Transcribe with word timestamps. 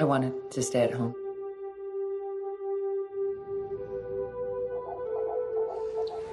I 0.00 0.04
wanted 0.04 0.50
to 0.52 0.62
stay 0.62 0.80
at 0.80 0.94
home. 0.94 1.14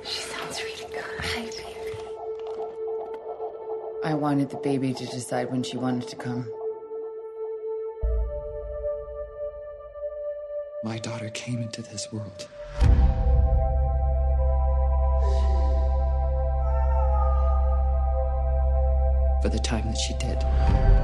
She 0.06 0.22
sounds 0.22 0.64
really 0.64 0.90
good. 0.90 1.04
Hi, 1.04 1.42
baby. 1.42 1.92
I 4.06 4.14
wanted 4.14 4.52
the 4.52 4.58
baby 4.64 4.94
to 4.94 5.06
decide 5.08 5.52
when 5.52 5.64
she 5.64 5.76
wanted 5.76 6.08
to 6.08 6.16
come. 6.16 6.50
My 10.86 10.98
daughter 11.00 11.30
came 11.32 11.62
into 11.62 11.82
this 11.82 12.10
world. 12.14 12.48
For 19.42 19.50
the 19.50 19.60
time 19.60 19.88
that 19.88 19.98
she 19.98 20.14
did. 20.14 20.97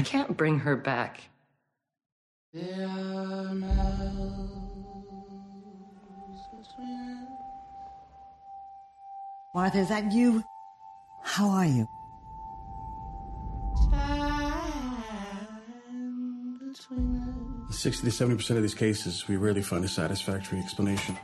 I 0.00 0.02
can't 0.02 0.34
bring 0.34 0.60
her 0.60 0.76
back. 0.76 1.20
Martha, 9.54 9.78
is 9.78 9.90
that 9.90 10.10
you? 10.10 10.42
How 11.22 11.50
are 11.50 11.66
you? 11.66 11.86
In 16.90 17.70
60 17.70 18.10
to 18.10 18.24
70% 18.24 18.56
of 18.56 18.62
these 18.62 18.74
cases, 18.74 19.28
we 19.28 19.36
rarely 19.36 19.60
find 19.60 19.84
a 19.84 19.88
satisfactory 19.88 20.60
explanation. 20.60 21.18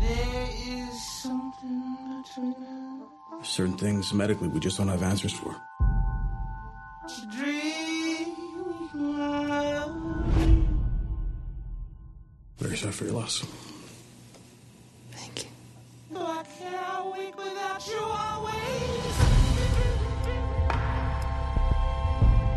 There 0.00 0.48
is 0.50 1.22
something 1.22 2.22
between 2.22 2.54
us. 3.42 3.46
Certain 3.46 3.76
things 3.76 4.14
medically 4.14 4.48
we 4.48 4.58
just 4.58 4.78
don't 4.78 4.88
have 4.88 5.02
answers 5.02 5.34
for. 5.34 5.54
Sorry 12.84 12.92
for 12.92 13.04
your 13.04 13.14
loss. 13.14 13.44
Thank 15.12 15.44
you. 15.44 15.50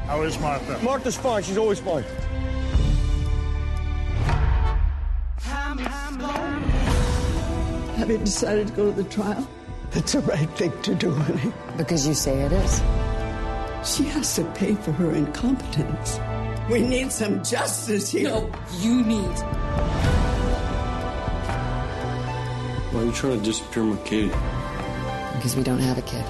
How 0.07 0.23
is 0.23 0.39
Martha? 0.39 0.79
Martha's 0.83 1.15
fine. 1.17 1.43
She's 1.43 1.57
always 1.57 1.79
fine. 1.79 2.03
Have 7.97 8.11
you 8.11 8.17
decided 8.17 8.67
to 8.67 8.73
go 8.73 8.91
to 8.91 9.03
the 9.03 9.09
trial? 9.09 9.47
It's 9.93 10.11
the 10.11 10.19
right 10.21 10.49
thing 10.51 10.73
to 10.81 10.95
do, 10.95 11.11
honey. 11.11 11.53
Because 11.77 12.05
you 12.07 12.13
say 12.13 12.41
it 12.41 12.51
is. 12.51 12.81
She 13.83 14.03
has 14.03 14.35
to 14.35 14.43
pay 14.55 14.75
for 14.75 14.91
her 14.91 15.13
incompetence. 15.13 16.19
We 16.69 16.81
need 16.81 17.13
some 17.13 17.43
justice 17.45 18.11
here. 18.11 18.29
No, 18.29 18.51
you 18.79 19.01
need. 19.03 20.16
Why 22.97 23.03
are 23.03 23.05
you 23.05 23.11
trying 23.11 23.37
to 23.37 23.45
disappear 23.45 23.83
my 23.83 23.95
kid? 23.97 24.31
Because 25.35 25.55
we 25.55 25.61
don't 25.61 25.77
have 25.77 25.99
a 25.99 26.01
kid. 26.01 26.25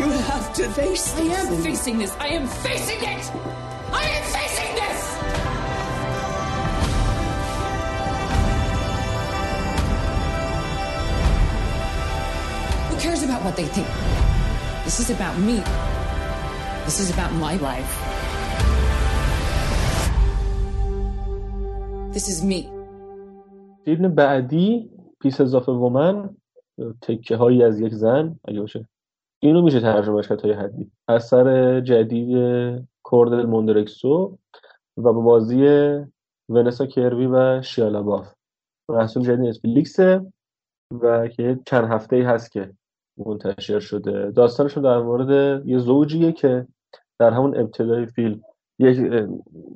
You 0.00 0.10
have 0.10 0.52
to 0.54 0.68
face 0.70 1.12
this. 1.12 1.18
I 1.18 1.38
am 1.38 1.62
facing 1.62 1.98
this. 1.98 2.16
I 2.18 2.26
am 2.26 2.48
facing 2.48 2.98
it. 2.98 3.30
I 3.92 4.02
am 4.02 4.24
facing 4.34 4.74
this. 4.74 5.14
Who 12.90 12.96
cares 13.00 13.22
about 13.22 13.44
what 13.44 13.54
they 13.54 13.66
think? 13.66 13.86
This 14.82 14.98
is 14.98 15.10
about 15.10 15.38
me. 15.38 15.62
This 16.86 16.98
is 16.98 17.08
about 17.08 17.32
my 17.34 17.54
life. 17.58 18.41
This 22.12 22.28
is 22.28 22.44
me. 22.44 22.68
فیلم 23.84 24.14
بعدی 24.14 24.90
پیس 25.20 25.40
اضافه 25.40 25.72
ومن 25.72 26.36
تکه 27.02 27.36
هایی 27.36 27.64
از 27.64 27.80
یک 27.80 27.94
زن 27.94 28.38
اگه 28.44 28.60
باشه. 28.60 28.88
اینو 29.42 29.62
میشه 29.62 29.80
ترجمهش 29.80 30.28
کرد 30.28 30.38
تا 30.38 30.48
یه 30.48 30.56
حدی. 30.56 30.90
اثر 31.08 31.80
جدید 31.80 32.38
کوردل 33.02 33.46
موندرکسو 33.46 34.38
و 34.96 35.02
با 35.02 35.12
بازی 35.12 35.66
ونسا 36.48 36.86
کروی 36.86 37.26
و 37.26 37.62
شیالا 37.62 38.02
باف 38.02 38.34
محصول 38.88 39.22
جدید 39.22 39.40
نتفلیکسه 39.40 40.32
و 41.00 41.28
که 41.28 41.60
چند 41.66 41.84
هفته 41.84 42.16
ای 42.16 42.22
هست 42.22 42.52
که 42.52 42.72
منتشر 43.16 43.80
شده. 43.80 44.30
داستانشون 44.30 44.82
در 44.82 44.98
مورد 44.98 45.62
یه 45.66 45.78
زوجیه 45.78 46.32
که 46.32 46.66
در 47.18 47.30
همون 47.30 47.56
ابتدای 47.56 48.06
فیلم. 48.06 48.42
یک 48.82 49.28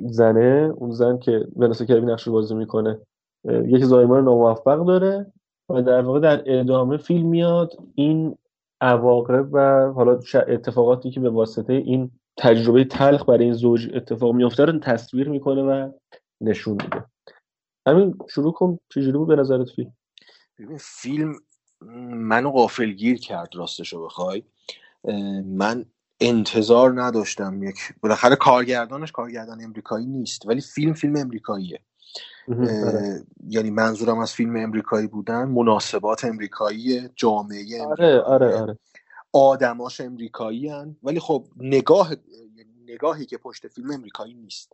زنه 0.06 0.72
اون 0.76 0.90
زن 0.90 1.18
که 1.18 1.48
ونسا 1.56 1.84
کروی 1.84 2.06
نقش 2.06 2.22
رو 2.22 2.32
بازی 2.32 2.54
می‌کنه 2.54 2.98
یک 3.44 3.84
زایمان 3.84 4.24
ناموفق 4.24 4.86
داره 4.86 5.32
و 5.68 5.82
در 5.82 6.02
واقع 6.02 6.20
در 6.20 6.42
ادامه 6.46 6.96
فیلم 6.96 7.28
میاد 7.28 7.72
این 7.94 8.38
عواقب 8.80 9.48
و 9.52 9.92
حالا 9.92 10.20
اتفاقاتی 10.48 11.10
که 11.10 11.20
به 11.20 11.30
واسطه 11.30 11.72
این 11.72 12.10
تجربه 12.36 12.84
تلخ 12.84 13.28
برای 13.28 13.44
این 13.44 13.52
زوج 13.52 13.90
اتفاق 13.94 14.34
میفته 14.34 14.64
رو 14.64 14.78
تصویر 14.78 15.28
می‌کنه 15.28 15.62
و 15.62 15.92
نشون 16.40 16.72
میده. 16.72 17.04
همین 17.86 18.18
شروع 18.30 18.52
کن. 18.52 18.78
چجوری 18.88 19.18
بود 19.18 19.28
به 19.28 19.36
نظرت 19.36 19.68
فیلم؟ 19.68 19.92
ببین 20.58 20.78
فیلم 20.80 21.32
منو 22.10 22.50
غافلگیر 22.50 23.18
کرد 23.18 23.48
راستشو 23.54 24.04
بخوای. 24.04 24.42
من 25.44 25.84
انتظار 26.20 27.02
نداشتم 27.02 27.62
یک 27.62 27.78
بالاخره 28.00 28.36
کارگردانش 28.36 29.12
کارگردان 29.12 29.64
امریکایی 29.64 30.06
نیست 30.06 30.46
ولی 30.46 30.60
فیلم 30.60 30.92
فیلم 30.92 31.16
امریکاییه. 31.16 31.80
آره. 32.48 33.24
یعنی 33.48 33.70
منظورم 33.70 34.18
از 34.18 34.32
فیلم 34.32 34.56
امریکایی 34.56 35.06
بودن 35.06 35.44
مناسبات 35.44 36.24
امریکایی 36.24 37.08
جامعه 37.16 37.86
آره 37.86 38.20
آره 38.20 38.60
آره. 38.60 38.78
آدماش 39.32 40.00
امریکایی 40.00 40.68
هن. 40.68 40.96
ولی 41.02 41.20
خب 41.20 41.46
نگاه 41.56 42.12
نگاهی 42.86 43.26
که 43.26 43.38
پشت 43.38 43.68
فیلم 43.68 43.90
امریکایی 43.90 44.34
نیست. 44.34 44.72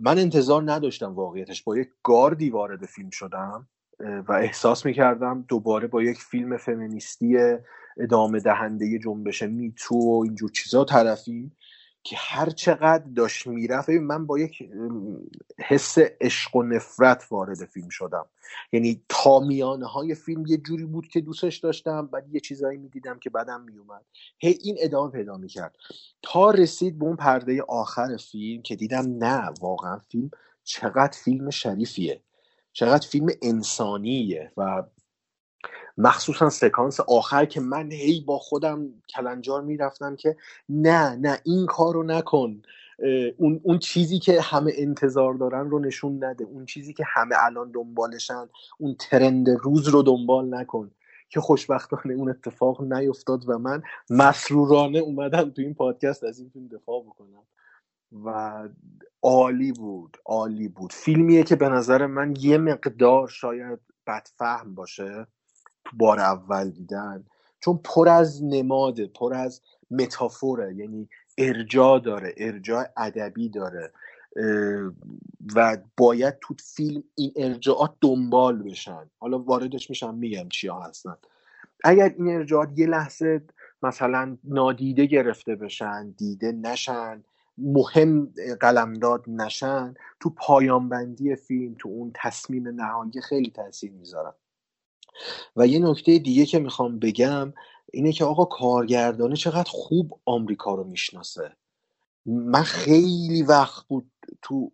من 0.00 0.18
انتظار 0.18 0.72
نداشتم 0.72 1.14
واقعیتش. 1.14 1.62
با 1.62 1.78
یک 1.78 1.88
گاردی 2.02 2.50
وارد 2.50 2.86
فیلم 2.86 3.10
شدم. 3.10 3.68
و 4.00 4.32
احساس 4.32 4.86
می‌کردم 4.86 5.44
دوباره 5.48 5.86
با 5.86 6.02
یک 6.02 6.18
فیلم 6.18 6.56
فمینیستی 6.56 7.38
ادامه 7.98 8.40
دهنده 8.40 8.98
جنبش 8.98 9.42
میتو 9.42 9.94
و 9.94 10.22
اینجور 10.24 10.50
چیزا 10.50 10.84
طرفیم 10.84 11.56
که 12.02 12.16
هر 12.18 12.50
چقدر 12.50 13.04
داشت 13.16 13.46
می‌رفت. 13.46 13.90
من 13.90 14.26
با 14.26 14.38
یک 14.38 14.70
حس 15.58 15.98
عشق 16.20 16.56
و 16.56 16.62
نفرت 16.62 17.26
وارد 17.30 17.64
فیلم 17.64 17.88
شدم. 17.88 18.26
یعنی 18.72 19.02
تا 19.08 19.40
میانه 19.40 19.86
های 19.86 20.14
فیلم 20.14 20.46
یه 20.46 20.56
جوری 20.56 20.84
بود 20.84 21.08
که 21.08 21.20
دوستش 21.20 21.56
داشتم 21.56 22.06
بعد 22.06 22.34
یه 22.34 22.40
چیزایی 22.40 22.78
می‌دیدم 22.78 23.18
که 23.18 23.30
بدم 23.30 23.60
میومد 23.60 24.04
هی 24.38 24.58
این 24.62 24.76
ادامه 24.80 25.10
پیدا 25.10 25.36
می‌کرد. 25.36 25.76
تا 26.22 26.50
رسید 26.50 26.98
به 26.98 27.04
اون 27.04 27.16
پرده 27.16 27.62
آخر 27.62 28.16
فیلم 28.16 28.62
که 28.62 28.76
دیدم 28.76 29.24
نه 29.24 29.50
واقعا 29.60 29.98
فیلم 29.98 30.30
چقدر 30.64 31.18
فیلم 31.24 31.50
شریفیه. 31.50 32.20
چقدر 32.76 33.08
فیلم 33.08 33.28
انسانیه 33.42 34.52
و 34.56 34.82
مخصوصا 35.98 36.50
سکانس 36.50 37.00
آخر 37.00 37.44
که 37.44 37.60
من 37.60 37.92
هی 37.92 38.20
با 38.20 38.38
خودم 38.38 38.88
کلنجار 39.08 39.62
می‌رفتم 39.62 40.16
که 40.16 40.36
نه 40.68 41.16
نه 41.16 41.38
این 41.44 41.66
کار 41.66 41.94
رو 41.94 42.02
نکن 42.02 42.62
اون, 43.36 43.60
اون 43.62 43.78
چیزی 43.78 44.18
که 44.18 44.40
همه 44.40 44.72
انتظار 44.76 45.34
دارن 45.34 45.70
رو 45.70 45.78
نشون 45.78 46.24
نده. 46.24 46.44
اون 46.44 46.66
چیزی 46.66 46.92
که 46.92 47.04
همه 47.06 47.36
الان 47.38 47.70
دنبالشن. 47.70 48.48
اون 48.78 48.96
ترند 48.98 49.48
روز 49.50 49.88
رو 49.88 50.02
دنبال 50.02 50.54
نکن. 50.54 50.90
که 51.28 51.40
خوشبختانه 51.40 52.14
اون 52.14 52.30
اتفاق 52.30 52.82
نیفتاد 52.92 53.48
و 53.48 53.58
من 53.58 53.82
مسرورانه 54.10 54.98
اومدم 54.98 55.50
تو 55.50 55.62
این 55.62 55.74
پادکست 55.74 56.24
از 56.24 56.38
این 56.38 56.48
فیلم 56.48 56.68
دفاع 56.68 57.02
بکنم. 57.02 57.42
و 58.12 58.68
عالی 59.22 59.72
بود 59.72 60.16
عالی 60.26 60.68
بود. 60.68 60.92
فیلمیه 60.92 61.42
که 61.42 61.56
به 61.56 61.68
نظر 61.68 62.06
من 62.06 62.34
یه 62.40 62.58
مقدار 62.58 63.28
شاید 63.28 63.78
بدفهم 64.06 64.74
باشه 64.74 65.26
بار 65.92 66.20
اول 66.20 66.70
دیدن. 66.70 67.24
چون 67.60 67.80
پر 67.84 68.08
از 68.08 68.44
نماده 68.44 69.06
پر 69.06 69.34
از 69.34 69.62
متافوره. 69.90 70.74
یعنی 70.74 71.08
ارجاع 71.38 72.00
داره 72.00 72.34
ارجاع 72.36 72.86
ادبی 72.96 73.48
داره. 73.48 73.92
و 75.56 75.78
باید 75.96 76.38
تو 76.40 76.54
فیلم 76.74 77.04
این 77.14 77.32
ارجاعات 77.36 77.94
دنبال 78.00 78.62
بشن. 78.62 79.10
حالا 79.18 79.38
واردش 79.38 79.90
میشم 79.90 80.14
میگم 80.14 80.48
چیا 80.48 80.80
هستن. 80.80 81.16
اگر 81.84 82.14
این 82.18 82.28
ارجاعات 82.36 82.68
یه 82.76 82.86
لحظه 82.86 83.42
مثلا 83.82 84.38
نادیده 84.44 85.06
گرفته 85.06 85.56
بشن 85.56 86.10
دیده 86.10 86.52
نشن 86.52 87.24
مهم 87.58 88.32
قلمداد 88.60 89.24
نشن 89.28 89.94
تو 90.20 90.30
پایانبندی 90.30 91.36
فیلم 91.36 91.74
تو 91.78 91.88
اون 91.88 92.12
تصمیم 92.14 92.68
نهایی 92.68 93.20
خیلی 93.20 93.50
تاثیر 93.50 93.92
می‌ذارن 93.92 94.32
و 95.56 95.66
یه 95.66 95.78
نکته 95.78 96.18
دیگه 96.18 96.46
که 96.46 96.58
می‌خوام 96.58 96.98
بگم 96.98 97.52
اینه 97.92 98.12
که 98.12 98.24
آقا 98.24 98.44
کارگردانه 98.44 99.36
چقدر 99.36 99.70
خوب 99.70 100.20
آمریکا 100.24 100.74
رو 100.74 100.84
می‌شناسه. 100.84 101.56
من 102.26 102.62
خیلی 102.62 103.42
وقت 103.42 103.86
بود 103.88 104.12
تو 104.42 104.70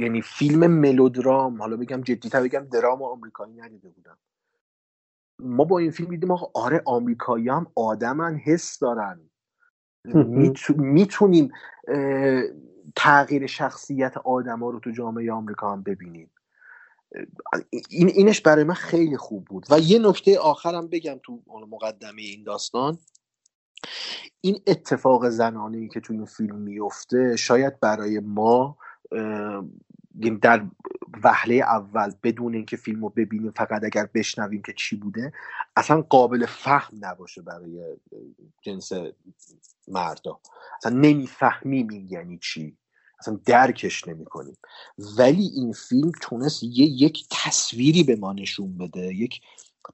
یعنی 0.00 0.22
فیلم 0.22 0.66
ملودرام 0.66 1.62
حالا 1.62 1.76
بگم 1.76 2.02
جدیتر 2.02 2.42
بگم 2.42 2.68
درام 2.72 3.02
آمریکایی 3.02 3.54
ندیده 3.54 3.88
بودم. 3.88 4.18
ما 5.38 5.64
با 5.64 5.78
این 5.78 5.90
فیلم 5.90 6.10
دیدیم 6.10 6.30
آقا 6.30 6.60
آره 6.60 6.82
آمریکایی 6.86 7.48
هم 7.48 7.66
آدمن 7.74 8.36
حس 8.36 8.78
دارن. 8.78 9.30
می‌تونیم 10.76 11.52
تغییر 12.96 13.46
شخصیت 13.46 14.16
آدما 14.16 14.70
رو 14.70 14.80
تو 14.80 14.90
جامعه 14.90 15.32
آمریکا 15.32 15.72
هم 15.72 15.82
ببینیم. 15.82 16.30
این 17.90 18.08
اینش 18.08 18.40
برای 18.40 18.64
من 18.64 18.74
خیلی 18.74 19.16
خوب 19.16 19.44
بود. 19.44 19.66
و 19.70 19.78
یه 19.78 19.98
نکته 19.98 20.38
آخرم 20.38 20.88
بگم 20.88 21.20
تو 21.22 21.42
مقدمه 21.70 22.22
این 22.22 22.42
داستان. 22.42 22.98
این 24.40 24.60
اتفاق 24.66 25.28
زنانه 25.28 25.78
ای 25.78 25.88
که 25.88 26.00
تو 26.00 26.12
این 26.12 26.24
فیلم 26.24 26.56
میفته 26.56 27.36
شاید 27.36 27.80
برای 27.80 28.20
ما 28.20 28.78
در 30.42 30.66
وهله 31.22 31.54
اول 31.54 32.12
بدون 32.22 32.54
اینکه 32.54 32.76
فیلم 32.76 33.02
رو 33.02 33.08
ببینیم 33.08 33.50
فقط 33.50 33.84
اگر 33.84 34.08
بشنویم 34.14 34.62
که 34.62 34.72
چی 34.72 34.96
بوده 34.96 35.32
اصلا 35.76 36.02
قابل 36.02 36.46
فهم 36.46 36.98
نباشه 37.00 37.42
برای 37.42 37.96
جنس 38.62 38.92
مردا. 39.88 40.40
اصلا 40.76 40.96
نمی‌فهمیم 40.96 41.88
این 41.88 42.08
یعنی 42.10 42.38
چی. 42.38 42.76
اصلا 43.18 43.40
درکش 43.44 44.08
نمی 44.08 44.24
کنیم 44.24 44.56
ولی 45.18 45.50
این 45.54 45.72
فیلم 45.72 46.12
تونست 46.20 46.62
یه 46.62 46.86
یک 46.86 47.26
تصویری 47.30 48.02
به 48.02 48.16
ما 48.16 48.32
نشون 48.32 48.78
بده 48.78 49.14
یک 49.14 49.40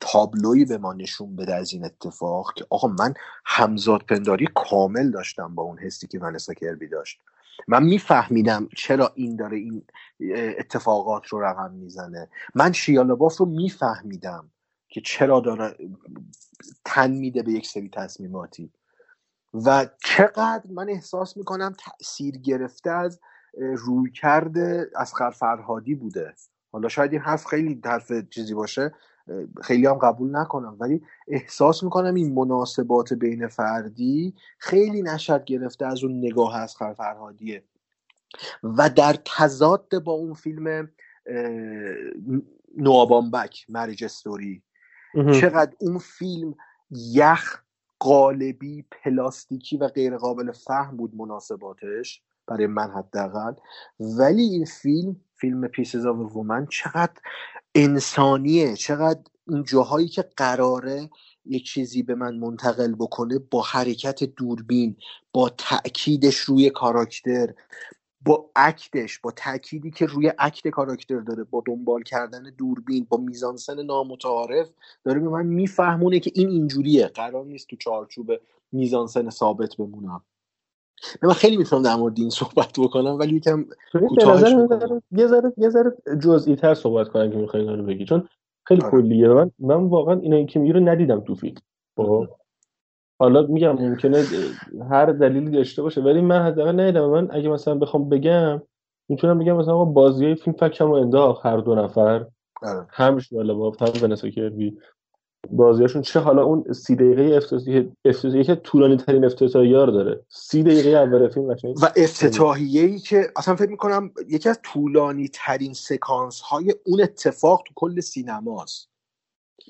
تابلوی 0.00 0.64
به 0.64 0.78
ما 0.78 0.92
نشون 0.92 1.36
بده 1.36 1.54
از 1.54 1.72
این 1.72 1.84
اتفاق 1.84 2.52
که 2.56 2.66
آقا 2.70 2.88
من 2.88 3.14
همزاد 3.44 4.02
پنداری 4.02 4.48
کامل 4.54 5.10
داشتم 5.10 5.54
با 5.54 5.62
اون 5.62 5.78
حسی 5.78 6.06
که 6.06 6.18
ونسا 6.18 6.54
کربی 6.54 6.88
داشت. 6.88 7.20
من 7.68 7.82
میفهمیدم 7.82 8.68
چرا 8.76 9.12
این 9.14 9.36
داره 9.36 9.56
این 9.56 9.86
اتفاقات 10.58 11.26
رو 11.26 11.40
رقم 11.40 11.72
می‌زنه. 11.72 12.28
من 12.54 12.72
شیالباف 12.72 13.36
رو 13.36 13.46
میفهمیدم 13.46 14.50
که 14.88 15.00
چرا 15.00 15.40
داره 15.40 15.76
تن 16.84 17.10
میده 17.10 17.42
به 17.42 17.52
یک 17.52 17.66
سری 17.66 17.88
تصمیماتی. 17.88 18.72
و 19.54 19.86
چقدر 20.04 20.62
من 20.70 20.88
احساس 20.88 21.36
می‌کنم 21.36 21.74
تاثیر 21.78 22.38
گرفته 22.38 22.90
از 22.90 23.20
روی 23.76 24.10
کرده 24.10 24.90
از 24.96 25.12
فرهادی 25.32 25.94
بوده. 25.94 26.34
حالا 26.72 26.88
شاید 26.88 27.12
این 27.12 27.20
حرف 27.20 27.46
خیلی 27.46 27.80
حرف 27.84 28.12
چیزی 28.30 28.54
باشه 28.54 28.94
خیلی 29.62 29.86
هم 29.86 29.94
قبول 29.94 30.36
نکنم. 30.36 30.76
ولی 30.80 31.02
احساس 31.28 31.82
می‌کنم 31.82 32.14
این 32.14 32.34
مناسبات 32.34 33.12
بین 33.12 33.48
فردی 33.48 34.34
خیلی 34.58 35.02
نشد 35.02 35.44
گرفته 35.44 35.86
از 35.86 36.04
اون 36.04 36.18
نگاه 36.18 36.56
از 36.56 36.76
فرهادیه. 36.76 37.64
و 38.62 38.90
در 38.90 39.16
تضاد 39.24 39.98
با 40.04 40.12
اون 40.12 40.34
فیلم 40.34 40.90
نوآ 42.76 43.10
بامبک 43.10 43.66
Marriage 43.68 44.04
Story. 44.04 44.62
چقدر 45.40 45.72
اون 45.78 45.98
فیلم 45.98 46.54
یخ 46.90 47.62
قالبی 47.98 48.84
پلاستیکی 48.90 49.76
و 49.76 49.88
غیر 49.88 50.16
قابل 50.16 50.52
فهم 50.52 50.96
بود 50.96 51.14
مناسباتش. 51.14 52.22
برای 52.50 52.66
من 52.66 52.90
حداقل. 52.90 53.52
ولی 54.00 54.42
این 54.42 54.64
فیلم 54.64 55.16
فیلم 55.36 55.68
Pieces 55.68 56.06
of 56.06 56.36
Woman 56.36 56.66
چقدر 56.66 57.20
انسانیه 57.74 58.76
چقدر 58.76 59.20
اون 59.48 59.64
جاهایی 59.64 60.08
که 60.08 60.24
قراره 60.36 61.10
یک 61.46 61.66
چیزی 61.66 62.02
به 62.02 62.14
من 62.14 62.36
منتقل 62.36 62.94
بکنه 62.94 63.38
با 63.38 63.62
حرکت 63.62 64.24
دوربین 64.24 64.96
با 65.32 65.48
تاکیدش 65.48 66.36
روی 66.36 66.70
کاراکتر 66.70 67.54
با 68.26 68.50
اکتش 68.56 69.18
با 69.18 69.30
تأکیدی 69.30 69.90
که 69.90 70.06
روی 70.06 70.32
اکت 70.38 70.68
کاراکتر 70.68 71.20
داره 71.20 71.44
با 71.44 71.62
دنبال 71.66 72.02
کردن 72.02 72.42
دوربین 72.58 73.06
با 73.10 73.16
میزانسن 73.16 73.82
نامتعارف 73.82 74.70
داره 75.04 75.20
به 75.20 75.28
من 75.28 75.46
میفهمونه 75.46 76.20
که 76.20 76.32
این 76.34 76.48
اینجوریه. 76.48 77.06
قرار 77.06 77.44
نیست 77.44 77.68
تو 77.68 77.76
چارچوب 77.76 78.32
میزانسن 78.72 79.30
ثابت 79.30 79.76
بمونم. 79.76 80.22
من 81.22 81.32
خیلی 81.32 81.56
می‌تونم 81.56 81.82
در 81.82 81.96
مورد 81.96 82.18
این 82.18 82.30
صحبت 82.30 82.72
بکنم 82.78 83.18
ولی 83.18 83.36
یکم 83.36 83.64
یه 85.10 85.26
ذره 85.26 85.52
یه 85.56 85.68
ذره 85.68 85.92
جزئی 86.22 86.56
تر 86.56 86.74
صحبت 86.74 87.08
کنم 87.08 87.30
که 87.30 87.36
می‌خوای 87.36 87.66
رو 87.66 87.82
بگی 87.82 88.04
چون 88.04 88.28
خیلی 88.66 88.82
آره. 88.82 88.90
کلیه. 88.90 89.28
من 89.28 89.50
من 89.58 89.88
واقعا 89.88 90.20
اینا 90.20 90.44
که 90.44 90.58
میگه 90.58 90.74
رو 90.74 90.80
ندیدم 90.80 91.20
تو 91.20 91.34
فیلم. 91.34 91.56
خب؟ 91.96 92.26
حالا 93.20 93.42
میگم 93.42 93.72
ممکنه 93.72 94.24
هر 94.90 95.06
دلیلی 95.06 95.50
داشته 95.50 95.82
باشه 95.82 96.00
ولی 96.00 96.20
من 96.20 96.42
حداقل 96.42 96.80
ندیدم. 96.80 97.10
من 97.10 97.28
اگه 97.30 97.48
مثلا 97.48 97.74
بخوام 97.74 98.08
بگم 98.08 98.62
می‌تونم 99.08 99.38
بگم 99.38 99.56
مثلا 99.56 99.84
بازی 99.84 100.24
های 100.24 100.34
فیلم 100.34 100.56
فکرم 100.56 100.92
انداخت 100.92 101.46
هر 101.46 101.56
دو 101.56 101.74
نفر. 101.74 102.26
آره. 102.62 102.86
هم 102.90 103.18
شواله 103.18 103.54
باب 103.54 103.76
هم 103.80 104.02
ونسا 104.02 104.28
کربی 104.30 104.78
بازیاشون 105.48 106.02
چه 106.02 106.20
حالا 106.20 106.42
اون 106.42 106.72
سی 106.72 106.96
دقیقه 106.96 107.36
افتتاحیه 108.04 108.44
که 108.44 108.54
طولانی 108.54 108.96
ترین 108.96 109.24
افتتاحیه 109.24 109.78
رو 109.78 109.92
داره 109.92 110.20
سی 110.28 110.62
دقیقه 110.62 110.90
اول 110.90 111.28
فیلم 111.28 111.48
و 111.82 111.90
افتتاحیه 111.96 112.82
ای 112.82 112.98
که 112.98 113.30
اصلا 113.36 113.56
فکر 113.56 113.70
می‌کنم 113.70 114.10
یکی 114.28 114.48
از 114.48 114.60
طولانی 114.62 115.30
ترین 115.32 115.72
سکانس 115.72 116.40
های 116.40 116.74
اون 116.84 117.02
اتفاق 117.02 117.62
تو 117.66 117.72
کل 117.76 118.00
سینماست 118.00 118.90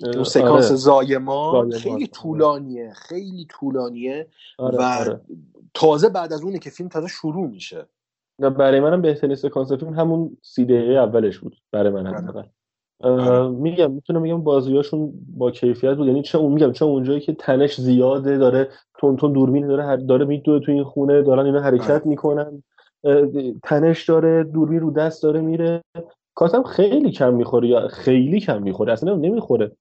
اون 0.03 0.25
سکانس 0.25 0.67
آره. 0.67 0.77
زایمان 0.77 1.71
خیلی 1.71 1.95
آره. 1.95 2.07
طولانیه 2.07 2.93
خیلی 2.93 3.47
طولانیه 3.51 4.29
آره. 4.59 4.79
و 4.79 4.83
آره. 4.83 5.21
تازه 5.75 6.09
بعد 6.09 6.33
از 6.33 6.43
اونه 6.43 6.59
که 6.59 6.71
فیلم 6.71 6.89
تازه 6.89 7.09
شروع 7.09 7.49
میشه 7.49 7.87
برای 8.41 8.81
منم 8.81 9.03
بهترین 9.03 9.37
سکانس 9.37 9.73
فیلم 9.73 9.95
همون 9.95 10.37
سی 10.43 10.65
دقیقه 10.65 10.93
اولش 10.93 11.39
بود 11.39 11.57
برای 11.73 11.93
من 11.93 12.07
حداقل 12.07 12.43
میگم 13.51 13.91
می‌تونم 13.93 14.23
میگم 14.23 14.43
بازیاشون 14.43 15.13
با 15.37 15.51
کیفیت 15.51 15.95
بود. 15.95 16.07
یعنی 16.07 16.23
چه 16.23 16.39
اون 16.39 16.53
میگم 16.53 16.73
چه 16.73 16.85
اونجایی 16.85 17.21
که 17.21 17.35
تنش 17.35 17.81
زیاده 17.81 18.39
داره 18.39 18.69
تون 18.99 19.17
تون 19.17 19.33
دوربین 19.33 19.67
داره 19.67 19.97
داره 19.97 20.25
میدوه 20.25 20.61
تو 20.61 20.73
این 20.73 20.85
خونه 20.85 21.23
دارن 21.23 21.47
اینا 21.47 21.61
حرکت 21.61 22.07
می‌کنن. 22.07 22.63
تنش 23.63 24.09
داره 24.09 24.45
دوربین 24.45 24.81
رو 24.81 24.91
دست 24.91 25.23
داره 25.23 25.41
میره. 25.41 25.83
کاتم 26.35 26.63
خیلی 26.63 27.11
کم 27.11 27.35
می‌خوره 27.35 27.69
یا 27.69 27.89
خیلی 27.89 28.41
کم 28.41 28.63
می‌خوره. 28.63 28.91
ااصلا 28.91 29.15
نمی‌خوره. 29.15 29.73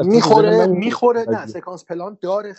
می‌خوره 0.00 0.66
می‌خوره 0.66 1.24
نه 1.28 1.46
سکانس 1.46 1.84
پلان 1.84 2.18
داره 2.20 2.54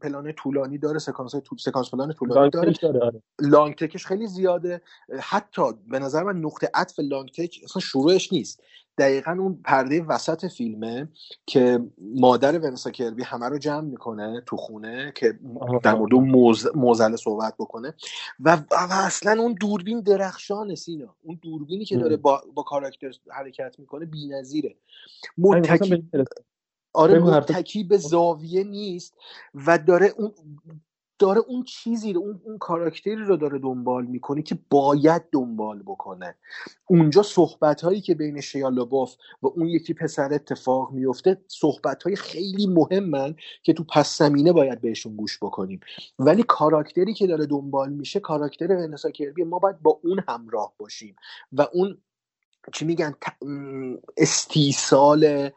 پلان 0.00 0.32
طولانی 0.32 0.78
داره 0.78 0.98
سکانس 0.98 1.34
سکانس 1.58 1.90
پلان 1.90 2.12
طولانی 2.12 2.50
داره, 2.50 2.72
داره. 2.82 3.00
آره. 3.00 3.22
لانگ 3.40 3.74
تکش 3.74 4.06
خیلی 4.06 4.26
زیاده. 4.26 4.80
حتی 5.20 5.62
به 5.88 5.98
نظر 5.98 6.22
من 6.22 6.36
نقطه 6.36 6.70
عطف 6.74 6.98
لانگ 6.98 7.28
تک 7.28 7.60
اصلا 7.64 7.80
شروعش 7.80 8.32
نیست. 8.32 8.62
دقیقا 8.98 9.36
اون 9.38 9.60
پرده 9.64 10.02
وسط 10.02 10.46
فیلمه 10.46 11.08
که 11.46 11.80
مادر 11.98 12.58
ونسا 12.58 12.90
کربی 12.90 13.22
همه 13.22 13.48
رو 13.48 13.58
جمع 13.58 13.80
می‌کنه 13.80 14.42
تو 14.46 14.56
خونه 14.56 15.12
که 15.14 15.38
در 15.82 15.94
مورد 15.94 16.14
اون 16.14 16.28
موزله 16.74 17.16
صحبت 17.16 17.54
بکنه. 17.58 17.94
و, 18.40 18.58
اصلا 18.90 19.42
اون 19.42 19.54
دوربین 19.60 20.00
درخشان 20.00 20.74
سینا. 20.74 21.16
اون 21.22 21.38
دوربینی 21.42 21.84
که 21.84 21.96
داره 21.96 22.16
با, 22.16 22.42
با 22.54 22.62
کاراکتر 22.62 23.12
حرکت 23.30 23.78
می‌کنه 23.78 24.06
بی‌نظیره. 24.06 24.76
متکی 25.38 26.08
آره 26.92 27.18
متکی 27.18 27.84
به 27.84 27.96
زاویه 27.96 28.64
نیست 28.64 29.14
و 29.54 29.78
داره 29.78 30.14
اون 30.16 30.32
داره 31.22 31.40
اون 31.46 31.62
چیزی 31.62 32.12
رو 32.12 32.20
اون, 32.20 32.40
اون 32.44 32.58
کاراکتری 32.58 33.14
رو 33.14 33.36
داره 33.36 33.58
دنبال 33.58 34.06
می‌کنه 34.06 34.42
که 34.42 34.58
باید 34.70 35.22
دنبال 35.32 35.82
بکنه. 35.82 36.34
اونجا 36.86 37.22
صحبت 37.22 37.80
هایی 37.80 38.00
که 38.00 38.14
بین 38.14 38.40
شیالوباف 38.40 39.14
و 39.42 39.46
اون 39.46 39.68
یکی 39.68 39.94
پسر 39.94 40.34
اتفاق 40.34 40.92
میفته 40.92 41.40
صحبت 41.48 42.02
های 42.02 42.16
خیلی 42.16 42.66
مهمن 42.66 43.34
که 43.62 43.72
تو 43.72 43.84
پس 43.84 44.18
زمینه 44.18 44.52
باید 44.52 44.80
بهشون 44.80 45.16
گوش 45.16 45.38
بکنیم. 45.42 45.80
ولی 46.18 46.42
کاراکتری 46.42 47.14
که 47.14 47.26
داره 47.26 47.46
دنبال 47.46 47.92
میشه 47.92 48.20
کاراکتر 48.20 48.76
ونسا 48.76 49.10
کربی 49.10 49.44
ما 49.44 49.58
باید 49.58 49.82
با 49.82 50.00
اون 50.04 50.24
همراه 50.28 50.72
باشیم 50.78 51.16
و 51.52 51.66
اون 51.72 51.98
چی 52.70 52.84
میگن؟ 52.84 53.14
استیصال 54.16 55.50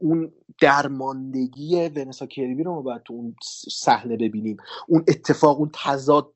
اون 0.00 0.32
درماندگی 0.60 1.88
ونسا 1.88 2.26
کریبی 2.26 2.62
رو 2.62 2.74
ما 2.74 2.82
باید 2.82 3.02
تو 3.02 3.14
اون 3.14 3.36
صحنه 3.70 4.16
ببینیم. 4.16 4.56
اون 4.88 5.04
اتفاق 5.08 5.58
اون 5.58 5.70
تضاد 5.84 6.32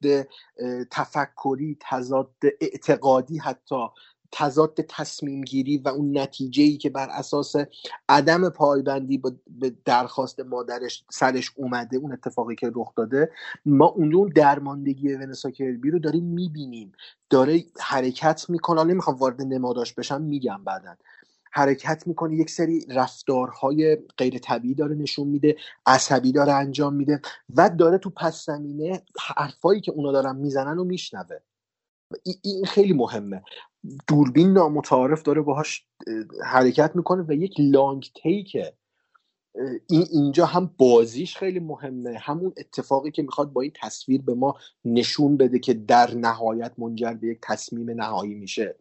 تفکری 0.90 1.78
تضاد 1.80 2.30
اعتقادی 2.60 3.38
حتی 3.38 3.76
تضاد 4.32 4.74
تصمیم 4.88 5.40
گیری 5.40 5.78
و 5.78 5.88
اون 5.88 6.18
نتیجه 6.18 6.62
ای 6.62 6.76
که 6.76 6.90
بر 6.90 7.08
اساس 7.10 7.54
عدم 8.08 8.48
پایبندی 8.48 9.22
به 9.48 9.74
درخواست 9.84 10.40
مادرش 10.40 11.04
سرش 11.10 11.52
اومده 11.56 11.96
اون 11.96 12.12
اتفاقی 12.12 12.54
که 12.54 12.70
رخ 12.74 12.94
داده 12.94 13.30
ما 13.66 13.86
اون 13.86 14.32
درماندگی 14.34 15.14
ونسا 15.14 15.50
کربی 15.50 15.90
رو 15.90 15.98
داریم 15.98 16.24
می‌بینیم. 16.24 16.92
داره 17.30 17.64
حرکت 17.80 18.50
می‌کنه. 18.50 18.84
نمی‌خوام 18.84 19.16
وارد 19.16 19.42
نماداش 19.42 19.94
بشم 19.94 20.22
میگم 20.22 20.64
بعدا. 20.64 20.96
حرکت 21.52 22.06
می‌کنه 22.06 22.36
یک 22.36 22.50
سری 22.50 22.86
رفتارهای 22.88 23.96
غیر 24.18 24.38
طبیعی 24.38 24.74
داره 24.74 24.94
نشون 24.94 25.28
میده 25.28 25.56
عصبی 25.86 26.32
داره 26.32 26.52
انجام 26.52 26.94
میده 26.94 27.20
و 27.56 27.70
داره 27.70 27.98
تو 27.98 28.10
پس 28.10 28.46
زمینه 28.46 29.02
حرفایی 29.20 29.80
که 29.80 29.92
اونا 29.92 30.12
دارن 30.12 30.36
می‌زنن 30.36 30.78
و 30.78 30.84
میشنوه. 30.84 31.36
این 32.42 32.64
خیلی 32.64 32.92
مهمه. 32.92 33.42
دوربین 34.08 34.52
نامتعارف 34.52 35.22
داره 35.22 35.42
باهاش 35.42 35.86
حرکت 36.44 36.96
می‌کنه 36.96 37.24
و 37.28 37.32
یک 37.32 37.54
لانگ 37.58 38.10
تیکه 38.22 38.72
این 39.90 40.04
اینجا 40.12 40.46
هم 40.46 40.70
بازیش 40.78 41.36
خیلی 41.36 41.60
مهمه. 41.60 42.18
همون 42.20 42.52
اتفاقی 42.56 43.10
که 43.10 43.22
می‌خواد 43.22 43.52
با 43.52 43.62
این 43.62 43.72
تصویر 43.82 44.22
به 44.22 44.34
ما 44.34 44.54
نشون 44.84 45.36
بده 45.36 45.58
که 45.58 45.74
در 45.74 46.14
نهایت 46.14 46.72
منجر 46.78 47.14
به 47.14 47.26
یک 47.26 47.38
تصمیم 47.42 47.90
نهایی 47.90 48.34
میشه. 48.34 48.76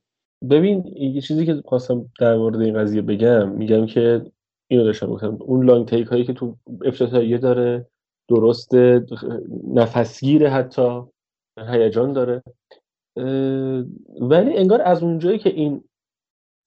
ببین 0.49 0.85
یه 0.97 1.21
چیزی 1.21 1.45
که 1.45 1.63
خواستم 1.65 2.05
در 2.19 2.37
مورد 2.37 2.61
این 2.61 2.79
قضیه 2.79 3.01
بگم 3.01 3.49
میگم 3.49 3.85
که 3.85 4.31
اینو 4.67 4.83
داشتم 4.83 5.07
گفتم 5.07 5.37
اون 5.41 5.65
لانگ 5.65 5.87
تیک 5.87 6.07
هایی 6.07 6.25
که 6.25 6.33
تو 6.33 6.57
افتتاحیه 6.85 7.37
داره 7.37 7.87
درست 8.29 8.73
نفسگیره 9.73 10.49
حتی 10.49 11.01
هیجان 11.57 12.13
داره. 12.13 12.43
ولی 14.21 14.57
انگار 14.57 14.81
از 14.81 15.03
اونجایی 15.03 15.39
که 15.39 15.49
این 15.49 15.83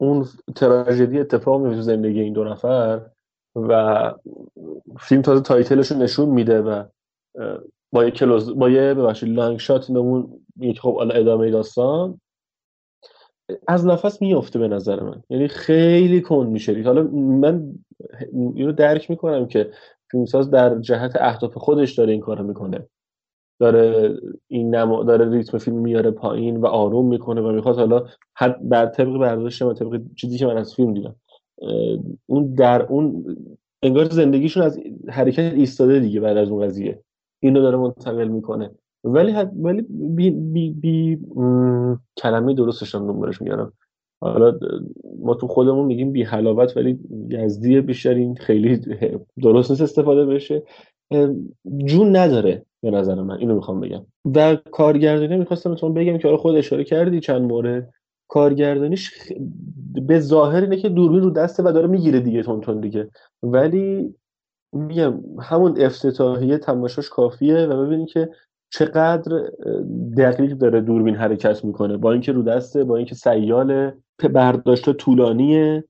اون 0.01 0.27
تراژدی 0.57 1.21
اتفاق 1.21 1.63
میفته 1.63 1.83
زندگی 1.83 2.21
این 2.21 2.33
دو 2.33 2.45
نفر 2.45 3.01
و 3.57 4.15
فیلم 5.01 5.23
تازه 5.23 5.43
تایتلش 5.43 5.93
رو 5.93 5.99
نشون 5.99 6.29
میده 6.29 6.61
و 6.61 6.85
با 7.93 8.05
یه 8.05 8.11
کلوز 8.11 8.59
با 8.59 8.71
یه 8.71 8.95
ببخشید 8.95 9.29
لانگ 9.29 9.59
شات 9.59 9.93
بهمون 9.93 10.41
خب 10.81 10.99
ادامه 11.15 11.51
داستان 11.51 12.21
از 13.69 13.87
نفس 13.87 14.23
میفته 14.23 14.59
به 14.59 14.69
نظر 14.69 15.01
من. 15.01 15.23
یعنی 15.31 15.49
خیلی 15.49 16.21
کن 16.21 16.47
میشه. 16.47 16.83
حالا 16.83 17.03
من 17.13 17.75
اینو 18.33 18.73
درک 18.73 19.11
می‌کنم 19.11 19.47
که 19.47 19.71
فیلمساز 20.11 20.51
در 20.51 20.79
جهت 20.79 21.17
اهداف 21.21 21.57
خودش 21.57 21.95
داره 21.95 22.13
این 22.13 22.21
کارو 22.21 22.45
می‌کنه. 22.45 22.89
داره 23.59 24.15
این 24.49 24.75
نما 24.75 25.03
داره 25.03 25.31
ریتم 25.31 25.59
فیلم 25.59 25.77
میاره 25.77 26.11
پایین 26.11 26.57
و 26.57 26.67
آروم 26.67 27.09
می‌کنه 27.09 27.41
و 27.41 27.53
می‌خواد 27.53 27.77
حالا 27.77 28.05
حد 28.37 28.69
بر 28.69 28.87
طبق 28.87 29.19
برداشت 29.19 29.63
و 29.63 29.73
طبق 29.73 30.01
چیزی 30.17 30.39
که 30.39 30.47
من 30.47 30.57
از 30.57 30.75
فیلم 30.75 30.95
دیدم 30.95 31.17
اون 32.27 32.55
در 32.55 32.83
اون 32.83 33.37
انگار 33.83 34.05
زندگیشون 34.05 34.63
از 34.63 34.81
حرکت 35.09 35.53
ایستاده 35.53 36.01
دیگه 36.01 36.21
بعد 36.21 36.37
از 36.37 36.51
اون 36.51 36.67
قضیه. 36.67 37.03
اینو 37.43 37.61
داره 37.61 37.77
منتقل 37.77 38.29
می‌کنه. 38.29 38.71
ولی 39.05 39.33
حد 39.33 39.53
ولی 39.65 39.87
بی, 39.91 40.31
بی, 40.31 40.71
بی 40.71 41.19
کلمه 42.17 42.55
درستش 42.55 42.95
رو 42.95 43.01
دنبالش 43.01 43.43
میارم 43.43 43.73
حالا 44.21 44.59
ما 45.19 45.35
تو 45.35 45.47
خودمون 45.47 45.87
میگیم 45.87 46.13
بی 46.13 46.23
حلاوت 46.23 46.77
ولی 46.77 46.99
یزدی 47.31 47.81
بیشتر 47.81 48.15
این 48.15 48.35
خیلی 48.35 48.81
درست 49.43 49.71
نیست 49.71 49.83
استفاده 49.83 50.27
بشه. 50.27 50.63
جون 51.85 52.17
نداره 52.17 52.63
به 52.83 52.91
نظر 52.91 53.15
من. 53.15 53.39
اینو 53.39 53.55
می‌خوام 53.55 53.81
بگم. 53.81 54.07
و 54.35 54.57
کارگردانی 54.57 55.37
می‌خواستم 55.37 55.75
تو 55.75 55.93
بگم 55.93 56.19
که 56.19 56.29
آره 56.29 56.37
خود 56.37 56.57
اشاره 56.57 56.85
کردی 56.85 57.21
چند 57.21 57.43
مورد 57.43 57.91
کارگردانیش 58.29 59.33
به 60.07 60.21
ظاهر 60.21 60.63
اینه 60.63 60.77
که 60.77 60.89
دوربین 60.89 61.21
رو 61.21 61.31
دسته 61.31 61.63
و 61.63 61.73
داره 61.73 61.87
می‌گیره 61.87 62.21
دیگه 62.21 62.43
تون 62.43 62.61
تون 62.61 62.81
دیگه. 62.81 63.09
ولی 63.43 64.15
میگم 64.73 65.21
همون 65.41 65.81
افتتاحیه 65.81 66.59
تماشاش 66.59 67.09
کافیه 67.09 67.67
و 67.67 67.87
ببینی 67.87 68.07
که 68.07 68.31
چقدر 68.73 69.51
دقیق 70.19 70.53
داره 70.53 70.81
دوربین 70.81 71.15
حرکت 71.15 71.65
می‌کنه. 71.65 71.97
با 71.97 72.13
اینکه 72.13 72.33
رو 72.33 72.43
دسته 72.43 72.85
با 72.85 72.97
اینکه 72.97 73.15
سیاله 73.15 73.95
برداشت 74.33 74.93
طولانیه. 74.93 75.85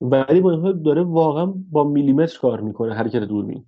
ولی 0.00 0.40
با 0.40 0.52
این 0.52 0.82
داره 0.82 1.02
واقعا 1.02 1.54
با 1.70 1.84
میلیمتر 1.84 2.38
کار 2.38 2.60
می‌کنه 2.60 2.94
حرکت 2.94 3.20
دوربین. 3.20 3.64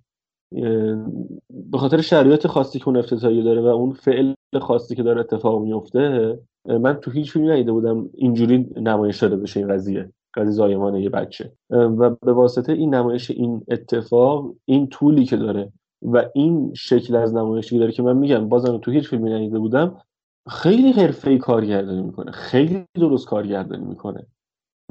به 1.71 1.77
خاطر 1.77 2.01
شرایط 2.01 2.47
خاصی 2.47 2.79
که 2.79 2.87
اون 2.87 2.97
افتتاحیه 2.97 3.43
داره 3.43 3.61
و 3.61 3.65
اون 3.65 3.91
فعل 3.91 4.33
خاصی 4.61 4.95
که 4.95 5.03
داره 5.03 5.19
اتفاق 5.19 5.61
میفته 5.61 6.39
من 6.65 6.93
تو 6.93 7.11
هیچ 7.11 7.31
فیلمی 7.31 7.47
ندیده 7.47 7.71
بودم 7.71 8.09
اینجوری 8.13 8.69
نمایش 8.75 9.23
داده 9.23 9.35
بشه 9.35 9.59
این 9.59 9.69
قضیه 9.69 10.11
قضیه 10.35 10.51
زایمان 10.51 10.95
یه 10.95 11.09
بچه. 11.09 11.51
و 11.69 12.09
به 12.09 12.33
واسطه 12.33 12.73
این 12.73 12.95
نمایش 12.95 13.31
این 13.31 13.61
اتفاق 13.67 14.53
این 14.65 14.87
طولی 14.87 15.25
که 15.25 15.37
داره 15.37 15.71
و 16.01 16.25
این 16.33 16.73
شکل 16.73 17.15
از 17.15 17.35
نمایشی 17.35 17.79
داره 17.79 17.91
که 17.91 18.03
من 18.03 18.17
میگم 18.17 18.49
بازم 18.49 18.77
تو 18.77 18.91
هیچ 18.91 19.09
فیلمی 19.09 19.29
ندیده 19.29 19.59
بودم 19.59 19.97
خیلی 20.49 20.91
حرفه‌ای 20.91 21.37
کارگردانی 21.37 22.01
می‌کنه 22.01 22.31
خیلی 22.31 22.85
درست 22.95 23.27
کارگردانی 23.27 23.85
می‌کنه. 23.85 24.25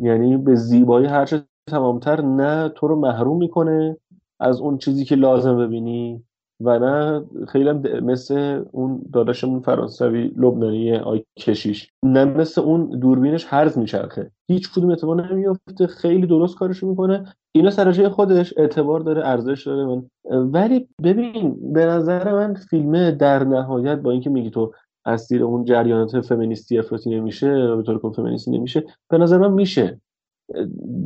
یعنی 0.03 0.37
به 0.37 0.55
زیبایی 0.55 1.07
هرچه 1.07 1.43
تمامتر 1.71 2.21
نه 2.23 2.69
تو 2.69 2.89
رو 2.89 3.01
محروم 3.01 3.39
می‌کنه 3.39 3.97
از 4.41 4.61
اون 4.61 4.79
چیزی 4.79 5.05
که 5.05 5.15
لازم 5.15 5.59
ببینی. 5.59 6.23
و 6.61 6.79
نه 6.79 7.25
خیلی 7.49 7.73
مثل 8.01 8.65
اون 8.73 9.03
داداشمون 9.13 9.61
فرانسوی 9.61 10.33
لبنانی 10.37 10.97
آی 10.97 11.25
کشیش. 11.39 11.91
نه 12.03 12.25
مثل 12.25 12.61
اون 12.61 12.99
دوربینش 12.99 13.47
هرز 13.49 13.79
میچرخه. 13.79 14.31
هیچ 14.51 14.73
کدوم 14.73 14.91
اعتبار 14.91 15.33
نمیفته 15.33 15.87
خیلی 15.87 16.27
درست 16.27 16.57
کارشو 16.57 16.87
می‌کنه. 16.87 17.25
اینا 17.53 17.71
سر 17.71 18.09
خودش 18.09 18.55
اعتبار 18.57 19.01
داره 19.01 19.27
ارزش 19.27 19.67
داره. 19.67 19.87
من 19.87 20.03
ولی 20.51 20.89
ببین 21.03 21.73
به 21.73 21.87
نظر 21.87 22.33
من 22.33 22.55
فیلم 22.55 23.11
در 23.11 23.45
نهایت 23.45 23.99
با 23.99 24.11
اینکه 24.11 24.31
میگی 24.31 24.51
تو 24.51 24.73
اسیر 25.07 25.45
اون 25.45 25.65
جریانات 25.65 26.21
فمینیستی 26.21 26.79
افراطی 26.79 27.11
نمیشه 27.11 27.77
به 27.77 27.83
طور 27.83 28.13
فمینیستی 28.13 28.51
نمیشه 28.51 28.85
به 29.11 29.19
نظر 29.19 29.39
من 29.39 29.53
میشه. 29.53 30.01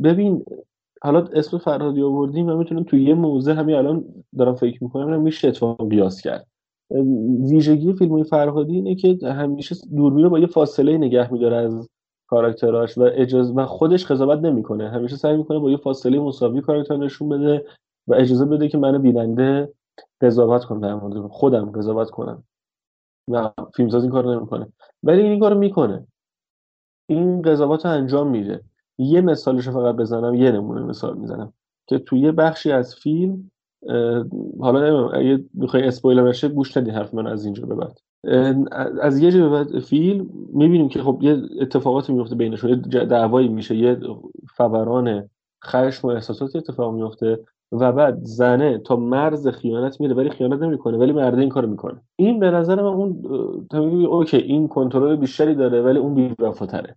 ببین 0.03 0.45
حالا 1.03 1.27
اسم 1.33 1.57
فرهادی 1.57 2.01
آوردیم 2.01 2.47
و 2.47 2.57
می‌تونم 2.57 2.83
توی 2.83 3.03
یه 3.03 3.13
موزه 3.13 3.53
همین 3.53 3.75
الان 3.75 4.05
دارم 4.37 4.55
فکر 4.55 4.83
می‌کنم 4.83 5.21
میشه 5.21 5.47
اتفاق 5.47 5.89
قیاس 5.89 6.21
کرد. 6.21 6.47
ویژگی 7.49 7.93
فیلم 7.93 8.23
فرهادی 8.23 8.75
اینه 8.75 8.95
که 8.95 9.17
همیشه 9.23 9.75
دوربین 9.95 10.23
رو 10.23 10.29
با 10.29 10.39
یه 10.39 10.47
فاصله 10.47 10.97
نگه 10.97 11.33
میداره 11.33 11.55
از 11.55 11.89
کاراکتراش 12.27 12.97
و 12.97 13.09
اجازه 13.13 13.53
و 13.53 13.65
خودش 13.65 14.05
قضاوت 14.05 14.39
نمی‌کنه. 14.39 14.89
همیشه 14.89 15.15
سعی 15.15 15.37
می‌کنه 15.37 15.59
با 15.59 15.71
یه 15.71 15.77
فاصله 15.77 16.19
مساوی 16.19 16.61
کاراکتر 16.61 16.97
نشون 16.97 17.29
بده 17.29 17.65
و 18.07 18.13
اجازه 18.13 18.45
بده 18.45 18.67
که 18.67 18.77
من 18.77 19.01
بیننده 19.01 19.73
قضاوت 20.21 20.63
کنم 20.63 20.81
در 20.81 20.95
مورد 20.95 21.27
خودم 21.27 21.71
قضاوت 21.71 22.09
کنم. 22.09 22.43
و 23.27 23.51
فیلمساز 23.75 24.03
این 24.03 24.11
کارو 24.11 24.35
نمی‌کنه. 24.35 24.67
ولی 25.03 25.21
این 25.21 25.39
کارو 25.39 25.57
می‌کنه. 25.57 26.07
این 27.09 27.41
قضاوت 27.41 27.85
رو 27.85 27.91
انجام 27.91 28.27
میده. 28.27 28.61
یه 29.03 29.21
مثالش 29.21 29.69
فقط 29.69 29.95
بزنم 29.95 30.33
یه 30.35 30.51
نمونه 30.51 30.81
مثال 30.81 31.17
می‌زنم 31.17 31.53
که 31.87 31.99
توی 31.99 32.19
یه 32.19 32.31
بخشی 32.31 32.71
از 32.71 32.95
فیلم 32.95 33.51
حالا 34.59 34.79
نمی‌دونم 34.79 35.11
اگه 35.13 35.43
می‌خوای 35.53 35.83
اسپویلر 35.83 36.23
بشه 36.23 36.47
گوش 36.47 36.77
ندی 36.77 36.91
حرف 36.91 37.13
من 37.13 37.27
از 37.27 37.45
اینجا 37.45 37.65
به 37.65 37.75
بعد. 37.75 37.99
از 39.01 39.19
یه 39.19 39.31
جا 39.31 39.49
به 39.49 39.49
بعد 39.49 39.79
فیلم 39.79 40.29
می‌بینیم 40.53 40.89
که 40.89 41.03
خب 41.03 41.19
یه 41.21 41.41
اتفاقاتی 41.61 42.13
میفته 42.13 42.35
بینشون 42.35 42.69
یه 42.69 43.05
دعوایی 43.05 43.47
میشه 43.47 43.75
یه 43.75 43.97
فوران 44.57 45.29
خشم 45.65 46.07
و 46.07 46.11
احساساتی 46.11 46.57
اتفاق 46.57 46.93
میفته 46.93 47.39
و 47.71 47.91
بعد 47.91 48.17
زنه 48.21 48.77
تا 48.77 48.95
مرز 48.95 49.47
خیانت 49.47 50.01
میره 50.01 50.13
ولی 50.13 50.29
خیانت 50.29 50.61
نمی‌کنه 50.61 50.97
ولی 50.97 51.11
مرد 51.11 51.39
این 51.39 51.49
کارو 51.49 51.67
می‌کنه. 51.67 52.01
این 52.15 52.39
به 52.39 52.51
نظر 52.51 52.75
من 52.75 52.87
اون 52.87 53.25
اوکی 54.05 54.37
این 54.37 54.67
کنترل 54.67 55.15
بیشتری 55.15 55.55
داره 55.55 55.81
ولی 55.81 55.99
اون 55.99 56.13
بی‌وفاتره. 56.13 56.95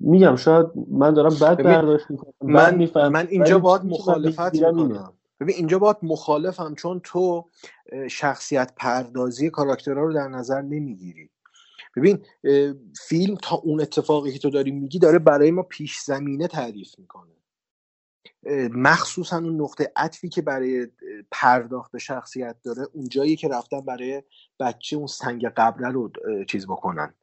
میگم 0.00 0.36
شاید 0.36 0.66
من 0.90 1.14
دارم 1.14 1.34
بد 1.34 1.62
برداشت 1.62 2.10
می‌کنم 2.10 2.32
من 2.42 2.88
من 3.08 3.26
اینجا 3.26 3.58
باید 3.58 3.84
مخالفت 3.84 4.54
می‌کنم. 4.54 5.12
ببین 5.40 5.56
اینجا 5.56 5.78
باید 5.78 5.96
مخالفم 6.02 6.74
چون 6.74 7.00
تو 7.04 7.50
شخصیت 8.10 8.72
پردازی 8.76 9.50
کاراکترها 9.50 10.04
رو 10.04 10.12
در 10.12 10.28
نظر 10.28 10.62
نمی‌گیری. 10.62 11.30
ببین 11.96 12.18
فیلم 13.08 13.36
تا 13.42 13.56
اون 13.56 13.80
اتفاقی 13.80 14.32
که 14.32 14.38
تو 14.38 14.50
داری 14.50 14.70
میگی 14.70 14.98
داره 14.98 15.18
برای 15.18 15.50
ما 15.50 15.62
پیش 15.62 15.98
زمینه 15.98 16.48
تعریف 16.48 16.98
می‌کنه. 16.98 17.32
مخصوصا 18.74 19.36
اون 19.36 19.60
نقطه 19.60 19.92
عطفی 19.96 20.28
که 20.28 20.42
برای 20.42 20.88
پرداخت 21.30 21.98
شخصیت 21.98 22.56
داره 22.64 22.82
اونجایی 22.92 23.36
که 23.36 23.48
رفتن 23.48 23.80
برای 23.80 24.22
بچه 24.60 24.96
اون 24.96 25.06
سنگ 25.06 25.46
قبره 25.46 25.88
رو 25.88 26.10
چیز 26.48 26.66
بکنن. 26.66 27.14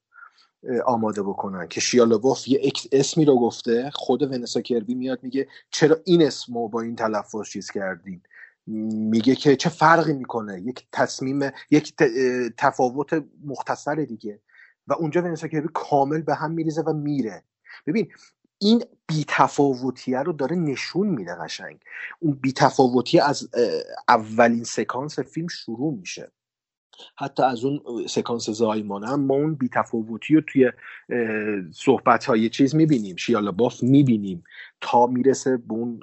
آماده 0.86 1.24
بکنن. 1.24 1.68
که 1.68 1.82
شیالووف 1.82 2.48
یه 2.48 2.72
اسمی 2.92 3.26
رو 3.26 3.40
گفته 3.40 3.92
خود 3.94 4.22
ونسا 4.22 4.62
کربی 4.62 4.96
میاد 4.96 5.24
میگه 5.24 5.48
چرا 5.72 5.98
این 6.06 6.22
اسم 6.22 6.54
رو 6.54 6.68
با 6.68 6.82
این 6.82 6.96
تلفظ 6.96 7.50
چیز 7.50 7.72
کردین؟ 7.72 8.22
میگه 8.68 9.36
که 9.36 9.56
چه 9.56 9.70
فرقی 9.70 10.14
می‌کنه؟ 10.14 10.62
یک 10.62 10.88
تصمیم 10.92 11.52
یک 11.72 11.96
تفاوت 12.58 13.24
مختصر 13.46 13.96
دیگه. 13.96 14.42
و 14.88 14.94
اونجا 14.94 15.22
ونسا 15.22 15.48
کربی 15.48 15.68
کامل 15.74 16.22
به 16.22 16.36
هم 16.36 16.52
میریزه 16.52 16.82
و 16.82 16.94
میره. 16.94 17.44
ببین 17.88 18.12
این 18.58 18.84
بیتفاوتیه 19.08 20.20
رو 20.20 20.34
داره 20.34 20.56
نشون 20.56 21.08
میده 21.08 21.36
قشنگ. 21.36 21.80
اون 22.20 22.34
بیتفاوتی 22.34 23.20
از 23.20 23.50
اولین 24.08 24.64
سکانس 24.64 25.20
فیلم 25.20 25.48
شروع 25.48 25.94
میشه. 25.94 26.32
حتی 27.16 27.44
از 27.44 27.66
اون 27.66 27.82
سکانس 28.08 28.50
زایمانه 28.50 29.08
هم 29.08 29.26
ما 29.26 29.34
اون 29.34 29.56
بیتفاوتی 29.56 30.36
رو 30.36 30.42
توی 30.48 30.72
صحبت 31.72 32.26
های 32.26 32.50
چیز 32.50 32.76
می‌بینیم. 32.76 33.16
شیالا 33.16 33.52
باف 33.52 33.84
می‌بینیم. 33.84 34.44
تا 34.82 35.08
می‌رسه 35.08 35.58
به 35.58 35.74
اون 35.74 36.00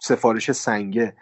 سفارش 0.00 0.52
سنگه. 0.52 1.16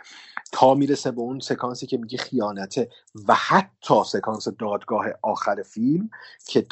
تا 0.53 0.75
می‌رسه 0.75 1.11
به 1.11 1.21
اون 1.21 1.41
سکانسی 1.41 1.87
که 1.87 1.97
میگه 1.99 2.19
خیانته. 2.19 2.89
و 3.29 3.35
حتی 3.35 3.95
سکانس 4.07 4.49
دادگاه 4.49 5.07
آخر 5.23 5.63
فیلم 5.63 6.11
که 6.47 6.67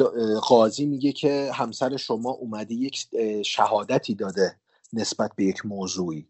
قاضی 0.48 0.86
میگه 0.86 1.12
که 1.12 1.50
همسر 1.54 1.96
شما 1.96 2.30
اومده 2.30 2.74
یک 2.74 3.06
شهادتی 3.46 4.14
داده 4.14 4.56
نسبت 4.92 5.30
به 5.36 5.44
یک 5.44 5.66
موضوعی. 5.66 6.26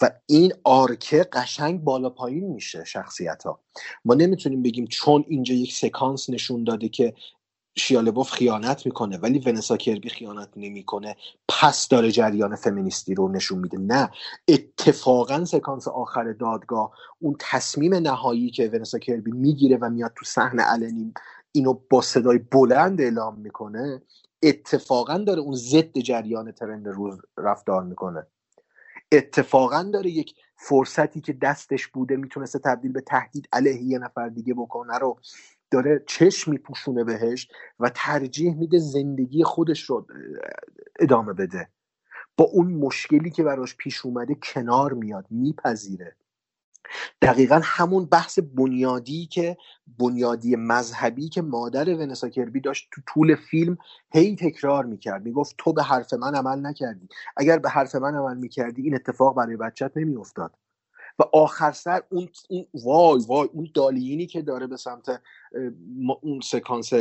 و 0.00 0.10
این 0.26 0.52
آرکه 0.64 1.26
قشنگ 1.32 1.84
بالا 1.84 2.10
پایین 2.10 2.44
میشه 2.52 2.84
شخصیت 2.84 3.42
ها 3.42 3.60
ما 4.04 4.14
نمی‌تونیم 4.14 4.62
بگیم 4.62 4.86
چون 4.86 5.24
اینجا 5.28 5.54
یک 5.54 5.74
سکانس 5.74 6.30
نشون 6.30 6.64
داده 6.64 6.88
که 6.88 7.14
شیالبوف 7.78 8.30
خیانت 8.30 8.86
می‌کنه 8.86 9.18
ولی 9.18 9.38
ونسا 9.38 9.76
کربی 9.76 10.08
خیانت 10.08 10.48
نمی‌کنه 10.56 11.16
پس 11.48 11.88
داره 11.88 12.10
جریان 12.10 12.56
فمینیستی 12.56 13.14
رو 13.14 13.28
نشون 13.28 13.58
میده. 13.58 13.78
نه 13.78 14.10
اتفاقا 14.48 15.44
سکانس 15.44 15.88
آخر 15.88 16.32
دادگاه 16.32 16.92
اون 17.18 17.36
تصمیم 17.40 17.94
نهایی 17.94 18.50
که 18.50 18.68
ونسا 18.68 18.98
کربی 18.98 19.32
می‌گیره 19.32 19.76
و 19.76 19.90
میاد 19.90 20.12
تو 20.16 20.24
صحنه 20.24 20.62
علنی 20.62 21.14
اینو 21.52 21.74
با 21.90 22.00
صدای 22.00 22.38
بلند 22.38 23.00
اعلام 23.00 23.38
می‌کنه 23.40 24.02
اتفاقا 24.42 25.18
داره 25.18 25.40
اون 25.40 25.54
ضد 25.54 25.98
جریان 25.98 26.52
ترند 26.52 26.88
روز 26.88 27.18
رفتار 27.38 27.82
می‌کنه. 27.82 28.26
اتفاقا 29.12 29.90
داره 29.94 30.10
یک 30.10 30.34
فرصتی 30.56 31.20
که 31.20 31.32
دستش 31.32 31.88
بوده 31.88 32.16
می‌تونسته 32.16 32.58
تبدیل 32.58 32.92
به 32.92 33.00
تهدید 33.00 33.48
علیه 33.52 33.82
یه 33.82 33.98
نفر 33.98 34.28
دیگه 34.28 34.54
بکنه 34.54 34.98
رو 34.98 35.20
داره 35.70 36.04
چشم 36.08 36.50
میپوشونه 36.50 37.04
بهش 37.04 37.48
و 37.80 37.90
ترجیح 37.94 38.54
میده 38.56 38.78
زندگی 38.78 39.44
خودش 39.44 39.82
رو 39.84 40.06
ادامه 41.00 41.32
بده. 41.32 41.68
با 42.38 42.44
اون 42.44 42.74
مشکلی 42.74 43.30
که 43.30 43.42
براش 43.42 43.76
پیش 43.76 44.06
اومده 44.06 44.36
کنار 44.42 44.92
میاد 44.94 45.26
میپذیره. 45.30 46.16
دقیقا 47.22 47.60
همون 47.64 48.04
بحث 48.04 48.38
بنیادی 48.38 49.26
که 49.26 49.56
بنیادی 49.98 50.56
مذهبی 50.56 51.28
که 51.28 51.42
مادر 51.42 51.88
ونسا 51.88 52.28
کربی 52.28 52.60
داشت 52.60 52.88
تو 52.92 53.00
طول 53.06 53.34
فیلم 53.34 53.78
هی 54.12 54.36
تکرار 54.36 54.84
می‌کرد. 54.84 55.24
می‌گفت 55.24 55.54
تو 55.58 55.72
به 55.72 55.82
حرف 55.82 56.12
من 56.12 56.34
عمل 56.34 56.66
نکردی. 56.66 57.08
اگر 57.36 57.58
به 57.58 57.68
حرف 57.68 57.94
من 57.94 58.14
عمل 58.14 58.36
می‌کردی 58.36 58.82
این 58.82 58.94
اتفاق 58.94 59.36
برای 59.36 59.56
بچت 59.56 59.92
نمیافتاد. 59.96 60.54
و 61.18 61.22
آخر 61.32 61.72
سر 61.72 62.02
اون, 62.10 62.28
اون 62.50 62.66
وای 62.84 63.24
وای 63.28 63.48
اون 63.52 63.70
دالینی 63.74 64.26
که 64.26 64.42
داره 64.42 64.66
به 64.66 64.76
سمت 64.76 65.20
اون 66.20 66.40
سکانس 66.40 66.92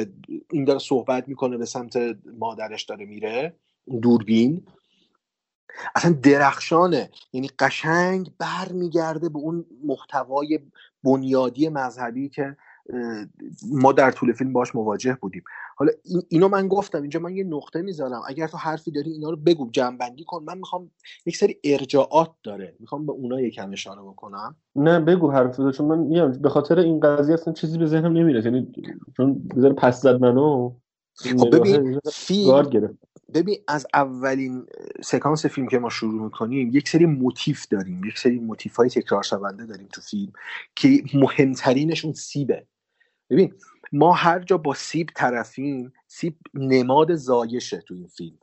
این 0.52 0.66
داره 0.66 0.80
صحبت 0.80 1.28
می‌کنه 1.28 1.58
به 1.58 1.66
سمت 1.66 1.98
مادرش 2.40 2.84
داره 2.84 3.06
میره 3.06 3.56
دوربین. 4.02 4.66
اصلا 5.96 6.12
درخشانه. 6.24 7.10
یعنی 7.34 7.50
قشنگ 7.60 8.32
برمیگرده 8.40 9.30
به 9.30 9.40
اون 9.40 9.66
محتوای 9.84 10.60
بنیادی 11.04 11.70
مذهبی 11.70 12.30
که 12.30 12.58
ما 13.72 13.92
در 13.92 14.12
طول 14.12 14.34
فیلم 14.34 14.54
باش 14.54 14.76
مواجه 14.76 15.18
بودیم. 15.22 15.44
حالا 15.76 15.92
اینو 16.30 16.48
من 16.48 16.68
گفتم. 16.68 17.02
اینجا 17.02 17.20
من 17.20 17.36
یه 17.36 17.44
نقطه 17.44 17.82
می‌ذارم 17.82 18.22
اگر 18.28 18.48
تو 18.48 18.58
حرفی 18.58 18.92
داری 18.92 19.12
اینا 19.12 19.30
رو 19.30 19.36
بگو 19.36 19.70
جنبندی 19.72 20.24
کن. 20.24 20.44
من 20.44 20.58
می‌خوام 20.58 20.92
یک 21.26 21.38
سری 21.38 21.60
ارجاعات 21.64 22.32
داره. 22.44 22.76
می‌خوام 22.80 23.06
به 23.06 23.12
اونا 23.12 23.42
یکم 23.42 23.72
اشاره 23.72 24.02
بکنم. 24.02 24.56
نه 24.76 25.00
بگو 25.00 25.32
حرف 25.32 25.58
داره 25.58 25.72
چون 25.72 25.88
من 25.88 26.00
میگم 26.00 26.32
به 26.32 26.50
خاطر 26.50 26.80
این 26.80 27.00
قضیه 27.00 27.34
اصلا 27.34 27.54
چیزی 27.54 27.78
به 27.78 27.86
ذهنم 27.86 28.14
نمیره 28.14 28.46
یعنی 28.46 28.72
چون 29.18 29.48
بذار 29.58 29.74
پس 29.74 30.02
زد 30.02 30.22
منو. 30.22 30.74
خب 31.16 31.56
ببین 31.56 32.00
فیلم 32.12 32.98
ببین 33.34 33.58
از 33.68 33.88
اولین 33.94 34.68
سکانس 35.04 35.46
فیلم 35.46 35.68
که 35.68 35.80
ما 35.80 35.90
شروع 35.90 36.24
می‌کنیم 36.24 36.70
یک 36.74 36.90
سری 36.90 37.06
موتیف 37.06 37.68
داریم. 37.68 38.04
یک 38.06 38.20
سری 38.20 38.40
موتیف 38.40 38.76
های 38.76 38.90
تکرار 38.90 39.24
شونده 39.24 39.66
داریم 39.66 39.88
تو 39.88 40.02
فیلم 40.02 40.34
که 40.76 41.04
مهمترینش 41.14 42.06
اون 42.06 42.14
سیبه. 42.14 42.68
ببین 43.30 43.54
ما 43.92 44.14
هر 44.14 44.40
جا 44.40 44.58
با 44.58 44.74
سیب 44.74 45.10
طرفیم 45.16 45.94
سیب 46.08 46.38
نماد 46.54 47.16
زایشه 47.16 47.82
تو 47.82 47.94
این 47.94 48.08
فیلم. 48.08 48.38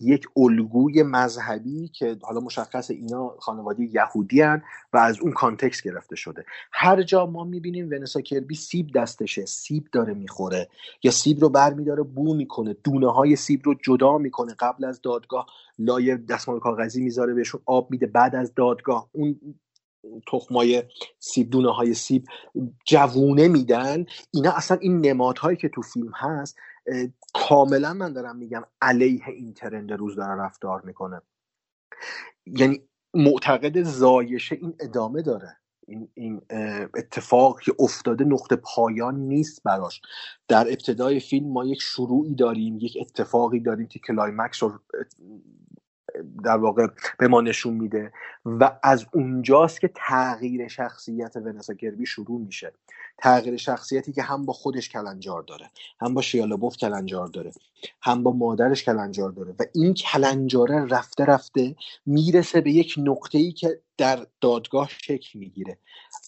یک 0.00 0.26
الگوی 0.36 1.02
مذهبی 1.02 1.88
که 1.88 2.16
حالا 2.22 2.40
مشخص 2.40 2.90
اینا 2.90 3.28
خانواده 3.38 3.84
یهودی 3.84 4.40
هن 4.40 4.62
و 4.92 4.96
از 4.96 5.20
اون 5.20 5.32
context 5.32 5.82
گرفته 5.82 6.16
شده. 6.16 6.44
هر 6.72 7.02
جا 7.02 7.26
ما 7.26 7.44
می‌بینیم 7.44 7.90
ونسا 7.90 8.20
کربی 8.20 8.54
سیب 8.54 8.86
دستشه 8.94 9.46
سیب 9.46 9.84
داره 9.92 10.14
می‌خوره. 10.14 10.68
یا 11.02 11.10
سیب 11.10 11.40
رو 11.40 11.48
برمیداره 11.48 12.02
بو 12.02 12.34
می‌کنه 12.34 12.76
دونه 12.84 13.12
های 13.12 13.36
سیب 13.36 13.60
رو 13.64 13.74
جدا 13.84 14.18
می‌کنه. 14.18 14.54
قبل 14.58 14.84
از 14.84 15.00
دادگاه 15.02 15.46
لای 15.78 16.16
دستمال 16.16 16.60
کاغذی 16.60 17.02
می‌ذاره 17.02 17.34
بهشون 17.34 17.60
آب 17.66 17.90
میده. 17.90 18.06
بعد 18.06 18.36
از 18.36 18.54
دادگاه 18.54 19.08
اون 19.12 19.40
تخمای 20.32 20.82
سیب 21.18 21.50
دونه 21.50 21.74
های 21.74 21.94
سیب 21.94 22.24
جوونه 22.84 23.48
میدن. 23.48 24.04
اینا 24.34 24.52
اصلا 24.52 24.76
این 24.80 25.00
نمادهایی 25.06 25.56
که 25.56 25.68
تو 25.68 25.82
فیلم 25.82 26.12
هست 26.14 26.56
کاملا 27.34 27.94
من 27.94 28.12
دارم 28.12 28.36
میگم 28.36 28.62
علیه 28.82 29.28
این 29.28 29.54
trend 29.54 29.92
روز 29.92 30.16
داره 30.16 30.40
رفتار 30.40 30.82
می‌کنه. 30.82 31.20
یعنی 32.46 32.88
معتقد 33.14 33.82
زایشه 33.82 34.54
این 34.60 34.74
ادامه 34.80 35.22
داره. 35.22 35.56
این, 35.88 36.08
این 36.14 36.42
اتفاق 36.94 37.60
که 37.60 37.72
افتاده 37.78 38.24
نقطه 38.24 38.56
پایان 38.56 39.16
نیست 39.16 39.62
براش. 39.62 40.00
در 40.48 40.68
ابتدای 40.68 41.20
فیلم 41.20 41.52
ما 41.52 41.64
یک 41.64 41.82
شروعی 41.82 42.34
داریم 42.34 42.78
یک 42.80 42.98
اتفاقی 43.00 43.60
داریم 43.60 43.86
که 43.86 43.98
climax 43.98 44.62
رو 44.62 44.80
در 46.44 46.56
واقع 46.56 46.86
به 47.18 47.28
ما 47.28 47.40
نشون 47.40 47.74
میده 47.74 48.12
و 48.44 48.78
از 48.82 49.06
اونجاست 49.12 49.80
که 49.80 49.90
تغییر 49.94 50.68
شخصیت 50.68 51.36
ونسا 51.36 51.72
گربی 51.74 52.06
شروع 52.06 52.40
میشه. 52.40 52.72
تغییر 53.18 53.56
شخصیتی 53.56 54.12
که 54.12 54.22
هم 54.22 54.46
با 54.46 54.52
خودش 54.52 54.88
کلنجار 54.88 55.42
داره 55.42 55.70
هم 56.00 56.14
با 56.14 56.22
شیالبوف 56.22 56.76
کلنجار 56.76 57.26
داره 57.26 57.52
هم 58.02 58.22
با 58.22 58.32
مادرش 58.32 58.84
کلنجار 58.84 59.30
داره 59.30 59.54
و 59.58 59.62
این 59.74 59.94
کلنجاره 59.94 60.84
رفته 60.84 61.24
رفته 61.24 61.76
می‌رسه 62.06 62.60
به 62.60 62.70
یک 62.70 62.94
نقطه 62.98 63.38
ای 63.38 63.52
که 63.52 63.80
در 63.96 64.26
دادگاه 64.40 64.88
شکل 64.88 65.38
می‌گیره. 65.38 65.78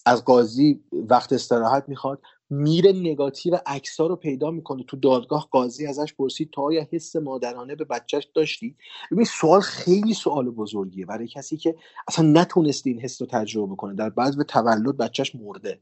از 0.05 0.25
قاضی 0.25 0.83
وقت 0.91 1.33
استراحت 1.33 1.83
می‌خواد 1.87 2.21
میره 2.49 2.91
نگاتیو 2.91 3.59
عکس 3.65 3.99
رو 3.99 4.15
پیدا 4.15 4.51
می‌کنه. 4.51 4.83
تو 4.83 4.97
دادگاه 4.97 5.47
قاضی 5.51 5.87
ازش 5.87 6.13
پرسید 6.13 6.51
تا 6.51 6.61
آیا 6.61 6.87
حس 6.91 7.15
مادرانه 7.15 7.75
به 7.75 7.85
بچهش 7.85 8.27
داشتی؟ 8.35 8.75
ببین 9.11 9.25
سوال 9.25 9.61
خیلی 9.61 10.13
سوال 10.13 10.49
بزرگیه 10.49 11.05
برای 11.05 11.27
کسی 11.27 11.57
که 11.57 11.75
اصلا 12.07 12.41
نتونسته 12.41 12.89
این 12.89 12.99
حس 13.01 13.21
رو 13.21 13.27
تجربه 13.31 13.75
کنه. 13.75 13.95
در 13.95 14.09
بعض 14.09 14.37
به 14.37 14.43
تولد 14.43 14.97
بچهش 14.97 15.35
مرده. 15.35 15.79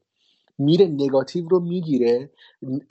میره 0.57 0.85
نگاتیو 0.85 1.47
رو 1.47 1.59
می‌گیره 1.59 2.29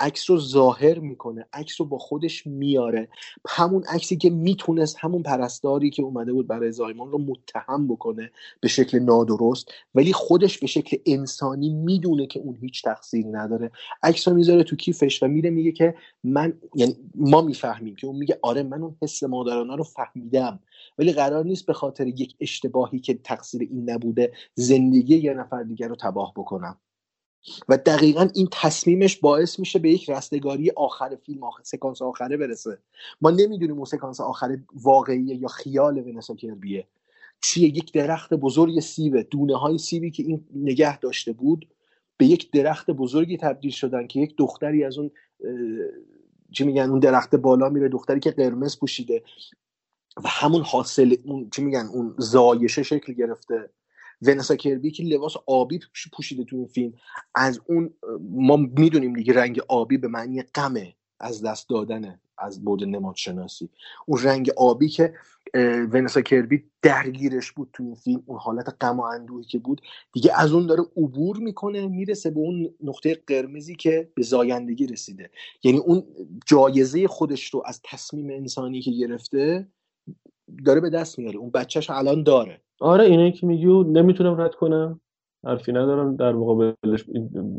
عکس 0.00 0.30
رو 0.30 0.40
ظاهر 0.40 0.98
می‌کنه 0.98 1.46
عکس 1.52 1.80
رو 1.80 1.86
با 1.86 1.98
خودش 1.98 2.46
میاره. 2.46 3.08
همون 3.48 3.84
عکسی 3.88 4.16
که 4.16 4.30
می‌تونست 4.30 4.96
همون 5.00 5.22
پرستاری 5.22 5.90
که 5.90 6.02
اومده 6.02 6.32
بود 6.32 6.46
برای 6.46 6.72
زایمان 6.72 7.10
رو 7.10 7.18
متهم 7.18 7.88
بکنه 7.88 8.30
به 8.60 8.68
شکل 8.68 8.98
نادرست 8.98 9.72
ولی 9.94 10.12
خودش 10.12 10.58
به 10.58 10.66
شکل 10.66 10.96
انسانی 11.06 11.70
می‌دونه 11.70 12.26
که 12.26 12.40
اون 12.40 12.56
هیچ 12.60 12.82
تقصیری 12.82 13.28
نداره. 13.28 13.70
عکس 14.02 14.28
رو 14.28 14.34
می‌ذاره 14.34 14.62
تو 14.64 14.76
کیفش 14.76 15.22
و 15.22 15.28
میره 15.28 15.50
میگه 15.50 15.72
که 15.72 15.94
من 16.24 16.52
یعنی 16.74 16.96
ما 17.14 17.42
می‌فهمیم 17.42 17.96
که 17.96 18.06
اون 18.06 18.16
میگه 18.16 18.38
آره 18.42 18.62
من 18.62 18.82
اون 18.82 18.96
حس 19.02 19.22
مادرانه 19.22 19.76
رو 19.76 19.84
فهمیدم 19.84 20.60
ولی 20.98 21.12
قرار 21.12 21.44
نیست 21.44 21.66
به 21.66 21.72
خاطر 21.72 22.06
یک 22.06 22.36
اشتباهی 22.40 23.00
که 23.00 23.14
تقصیر 23.14 23.60
این 23.60 23.90
نبوده 23.90 24.32
زندگی 24.54 25.16
یه 25.16 25.34
نفر 25.34 25.62
دیگر 25.62 25.88
رو 25.88 25.96
تباه 25.96 26.32
بکنم. 26.36 26.76
و 27.68 27.76
دقیقا 27.76 28.28
این 28.34 28.48
تصمیمش 28.52 29.16
باعث 29.16 29.58
میشه 29.58 29.78
به 29.78 29.90
یک 29.90 30.10
رستگاری 30.10 30.70
آخر 30.70 31.16
فیلم 31.26 31.44
آخر 31.44 31.62
سکانس 31.62 32.02
آخره 32.02 32.36
برسه. 32.36 32.78
ما 33.20 33.30
نمی‌دونیم 33.30 33.76
اون 33.76 33.84
سکانس 33.84 34.20
آخر 34.20 34.58
واقعیه 34.74 35.36
یا 35.36 35.48
خیال 35.48 35.98
ونسا 35.98 36.34
کربیه. 36.34 36.86
چیه؟ 37.42 37.68
یک 37.68 37.92
درخت 37.92 38.34
بزرگ 38.34 38.80
سیبه 38.80 39.22
دونه 39.22 39.56
های 39.56 39.78
سیبی 39.78 40.10
که 40.10 40.22
این 40.22 40.44
نگه 40.54 40.98
داشته 40.98 41.32
بود 41.32 41.68
به 42.16 42.26
یک 42.26 42.50
درخت 42.50 42.90
بزرگی 42.90 43.36
تبدیل 43.36 43.70
شدن 43.70 44.06
که 44.06 44.20
یک 44.20 44.34
دختری 44.36 44.84
از 44.84 44.98
اون 44.98 45.10
چی 46.52 46.64
میگن 46.64 46.90
اون 46.90 46.98
درخت 46.98 47.34
بالا 47.34 47.68
میره 47.68 47.88
دختری 47.88 48.20
که 48.20 48.30
قرمز 48.30 48.78
پوشیده 48.78 49.22
و 50.16 50.28
همون 50.28 50.62
حاصل 50.62 51.16
اون 51.24 51.50
چی 51.50 51.62
میگن 51.62 51.86
اون 51.92 52.14
زایشه 52.18 52.82
شکل 52.82 53.12
گرفته. 53.12 53.70
ونسا 54.22 54.56
کربی 54.56 54.90
که 54.90 55.02
لباس 55.02 55.32
آبی 55.46 55.80
پوشیده 56.12 56.44
تو 56.44 56.56
این 56.56 56.66
فیلم 56.66 56.92
از 57.34 57.60
اون 57.68 57.90
ما 58.30 58.56
می‌دونیم 58.56 59.12
دیگه 59.12 59.32
رنگ 59.32 59.60
آبی 59.68 59.96
به 59.96 60.08
معنی 60.08 60.42
غمه 60.42 60.94
از 61.20 61.42
دست 61.42 61.68
دادنه 61.68 62.20
از 62.38 62.64
بود 62.64 62.84
نمادشناسی. 62.84 63.68
اون 64.06 64.22
رنگ 64.22 64.50
آبی 64.56 64.88
که 64.88 65.14
ونسا 65.92 66.20
کربی 66.20 66.64
درگیرش 66.82 67.52
بود 67.52 67.70
تو 67.72 67.82
این 67.82 67.94
فیلم 67.94 68.22
اون 68.26 68.38
حالت 68.38 68.76
غم 68.80 69.00
و 69.00 69.02
اندوهی 69.02 69.44
که 69.44 69.58
بود 69.58 69.80
دیگه 70.12 70.40
از 70.40 70.52
اون 70.52 70.66
داره 70.66 70.82
عبور 70.96 71.36
می‌کنه 71.36 71.86
می‌رسه 71.86 72.30
به 72.30 72.40
اون 72.40 72.74
نقطه 72.82 73.22
قرمزی 73.26 73.76
که 73.76 74.10
به 74.14 74.22
زایندگی 74.22 74.86
رسیده. 74.86 75.30
یعنی 75.64 75.78
اون 75.78 76.04
جایزه 76.46 77.06
خودش 77.06 77.54
رو 77.54 77.62
از 77.66 77.80
تصمیم 77.84 78.30
انسانی 78.30 78.82
که 78.82 78.90
گرفته 78.90 79.68
داره 80.64 80.80
به 80.80 80.90
دست 80.90 81.18
میاره. 81.18 81.38
اون 81.38 81.50
بچهش 81.50 81.90
الان 81.90 82.22
داره. 82.22 82.60
آره 82.80 83.04
اینه 83.04 83.32
که 83.32 83.46
میگی 83.46 83.66
نمی‌تونم 83.66 84.40
رد 84.40 84.54
کنم. 84.54 85.00
حرفی 85.46 85.72
ندارم. 85.72 86.16
در 86.16 86.32
مقابلش 86.32 87.04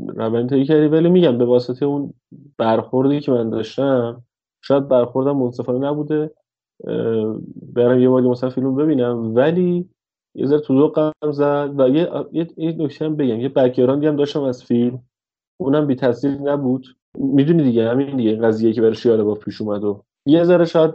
روند 0.07 0.49
طی 0.49 0.65
کردی. 0.65 0.87
ولی 0.87 1.09
میگم 1.09 1.37
به 1.37 1.45
واسطه 1.45 1.85
اون 1.85 2.13
برخوردی 2.57 3.19
که 3.19 3.31
من 3.31 3.49
داشتم 3.49 4.23
شاید 4.61 4.87
برخوردم 4.87 5.37
منصفانه 5.37 5.87
نبوده. 5.87 6.31
برم 7.73 7.99
یه 7.99 8.09
بار 8.09 8.21
مثلا 8.21 8.49
فیلم 8.49 8.75
ببینم. 8.75 9.35
ولی 9.35 9.89
یه 10.35 10.45
ذره 10.45 10.59
تو 10.59 10.87
قم 10.87 11.31
زد 11.31 11.73
و 11.77 11.89
یه 11.89 12.09
یه 12.57 12.75
نکته 12.77 13.05
هم 13.05 13.15
بگم. 13.15 13.39
یه 13.39 13.49
بکگراندی 13.49 14.07
هم 14.07 14.15
داشتم 14.15 14.43
از 14.43 14.63
فیلم. 14.63 15.03
اونم 15.59 15.87
بی 15.87 15.95
تاثیر 15.95 16.31
نبود. 16.31 16.85
می‌دونی 17.17 17.63
دیگه 17.63 17.89
همین 17.89 18.17
دیگه 18.17 18.35
قضیه 18.35 18.73
که 18.73 18.81
برای 18.81 18.95
شیاله 18.95 19.23
با 19.23 19.33
پیش 19.33 19.61
اومد 19.61 19.83
و 19.83 20.03
یه 20.27 20.43
ذره 20.43 20.65
شاید 20.65 20.93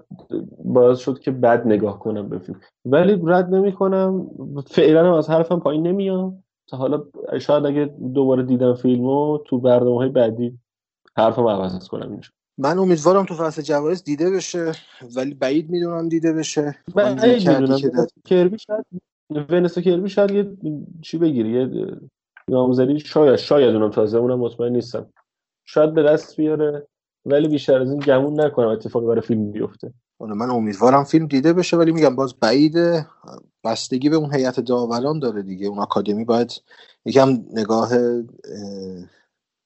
باعث 0.65 0.99
شد 0.99 1.19
که 1.19 1.31
بد 1.31 1.67
نگاه 1.67 1.99
کنم 1.99 2.29
به 2.29 2.39
فیلم. 2.39 2.61
ولی 2.85 3.23
رد 3.25 3.55
نمی 3.55 3.73
کنم 3.73 4.31
فعلا 4.67 5.07
هم 5.07 5.13
از 5.13 5.31
حرفم 5.31 5.61
پایین 5.61 5.87
نمیام. 5.87 6.45
تا 6.67 6.77
حالا 6.77 7.05
شاید 7.41 7.67
اگه 7.67 7.85
دوباره 8.15 8.43
دیدم 8.43 8.75
فیلمو 8.75 9.39
تو 9.39 9.59
برنامه 9.59 9.97
های 9.97 10.09
بعدی 10.09 10.59
حرفم 11.17 11.47
عوض 11.47 11.89
کنم 11.89 12.11
اینجا. 12.11 12.29
من 12.59 12.79
امیدوارم 12.79 13.25
تو 13.25 13.35
فصل 13.35 13.63
جوایز 13.63 14.05
دیده 14.05 14.31
بشه 14.31 14.73
ولی 15.17 15.35
بعید 15.35 15.71
می‌دونم 15.71 16.09
دیده 16.09 16.33
بشه. 16.33 16.77
بعید 16.95 17.49
می‌دونم. 17.49 18.07
کربی 18.25 18.59
شاید 18.59 18.87
ونسا 19.51 19.81
کربی 19.81 20.09
شاید 20.09 20.31
یه 20.31 20.57
چی 21.03 21.19
بگیری 21.19 21.51
یه 21.51 21.87
نامزدی 22.49 22.99
شاید 22.99 23.37
شاید 23.37 23.75
اونم 23.75 23.91
تازه 23.91 24.19
اونم 24.19 24.39
مطمئن 24.39 24.73
نیستم. 24.73 25.13
شاید 25.65 25.95
به 25.95 26.03
دست 26.03 26.37
بیاره. 26.37 26.87
ولی 27.27 27.49
بیشتر 27.49 27.81
از 27.81 27.91
این 27.91 27.99
گمون 27.99 28.41
نکنم 28.41 28.69
اتفاقی 28.69 29.07
برای 29.07 29.21
فیلم 29.21 29.53
بیفته. 29.53 29.93
من 30.21 30.51
امیدوارم 30.51 31.05
فیلم 31.05 31.27
دیده 31.27 31.53
بشه 31.53 31.77
ولی 31.77 31.93
میگم 31.93 32.17
باز 32.17 32.35
بعیده 32.41 33.07
بستگی 33.65 34.09
به 34.09 34.17
اون 34.17 34.35
هیئت 34.35 34.61
داوران 34.61 35.19
داره 35.19 35.43
دیگه. 35.43 35.67
اون 35.67 35.79
آکادمی 35.79 36.25
باید 36.25 36.63
یکم 37.05 37.29
نگاه 37.53 37.91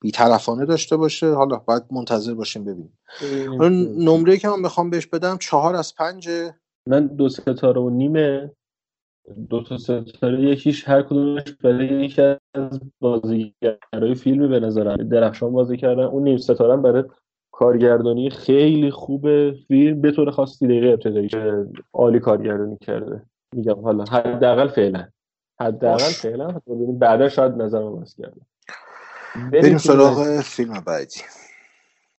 بیطرفانه 0.00 0.64
داشته 0.64 0.96
باشه. 0.96 1.32
حالا 1.32 1.56
باید 1.56 1.82
منتظر 1.90 2.34
باشیم 2.34 2.64
ببینیم. 2.64 2.98
نمره 4.04 4.36
که 4.36 4.48
من 4.48 4.62
بخوام 4.62 4.90
بهش 4.90 5.06
بدم 5.06 5.36
چهار 5.40 5.76
از 5.76 5.94
پنج 5.94 6.28
من 6.88 7.06
دو 7.06 7.28
ستاره 7.28 7.80
و 7.80 7.90
نیمه. 7.90 8.50
دو 9.50 9.62
تا 9.62 9.78
ستاره 9.78 10.42
یکیش 10.42 10.88
هر 10.88 11.02
کدومش 11.02 11.42
برای 11.62 12.04
یکی 12.04 12.22
از 12.54 12.80
بازیگرای 13.00 14.14
فیلمی 14.16 14.48
به 14.48 14.60
نظر 14.60 14.96
درخشان 14.96 15.52
بازی 15.52 15.76
کردن. 15.76 16.02
اون 16.02 16.22
نیم 16.22 16.36
ستاره 16.36 16.76
برای 16.76 17.04
کارگردانی 17.58 18.30
خیلی 18.30 18.90
خوب 18.90 19.52
فیلم 19.52 20.00
به 20.00 20.12
طور 20.12 20.30
خاص 20.30 20.62
دقیقه 20.62 20.86
ابتدایی 20.86 21.28
عالی 21.92 22.20
کارگردانی 22.20 22.78
کرده. 22.80 23.22
میگم 23.54 23.80
حالا 23.80 24.04
حداقل 24.04 24.68
فعلا. 24.68 25.08
حداقل 25.60 26.12
فعلا. 26.12 26.60
بعدا 26.98 27.28
شاید 27.28 27.52
نظرم 27.52 27.86
عوض 27.86 28.14
کرده 28.14 28.40
بریم 29.52 29.78
سراغ 29.78 30.40
فیلم 30.40 30.82
بعدی. 30.86 31.20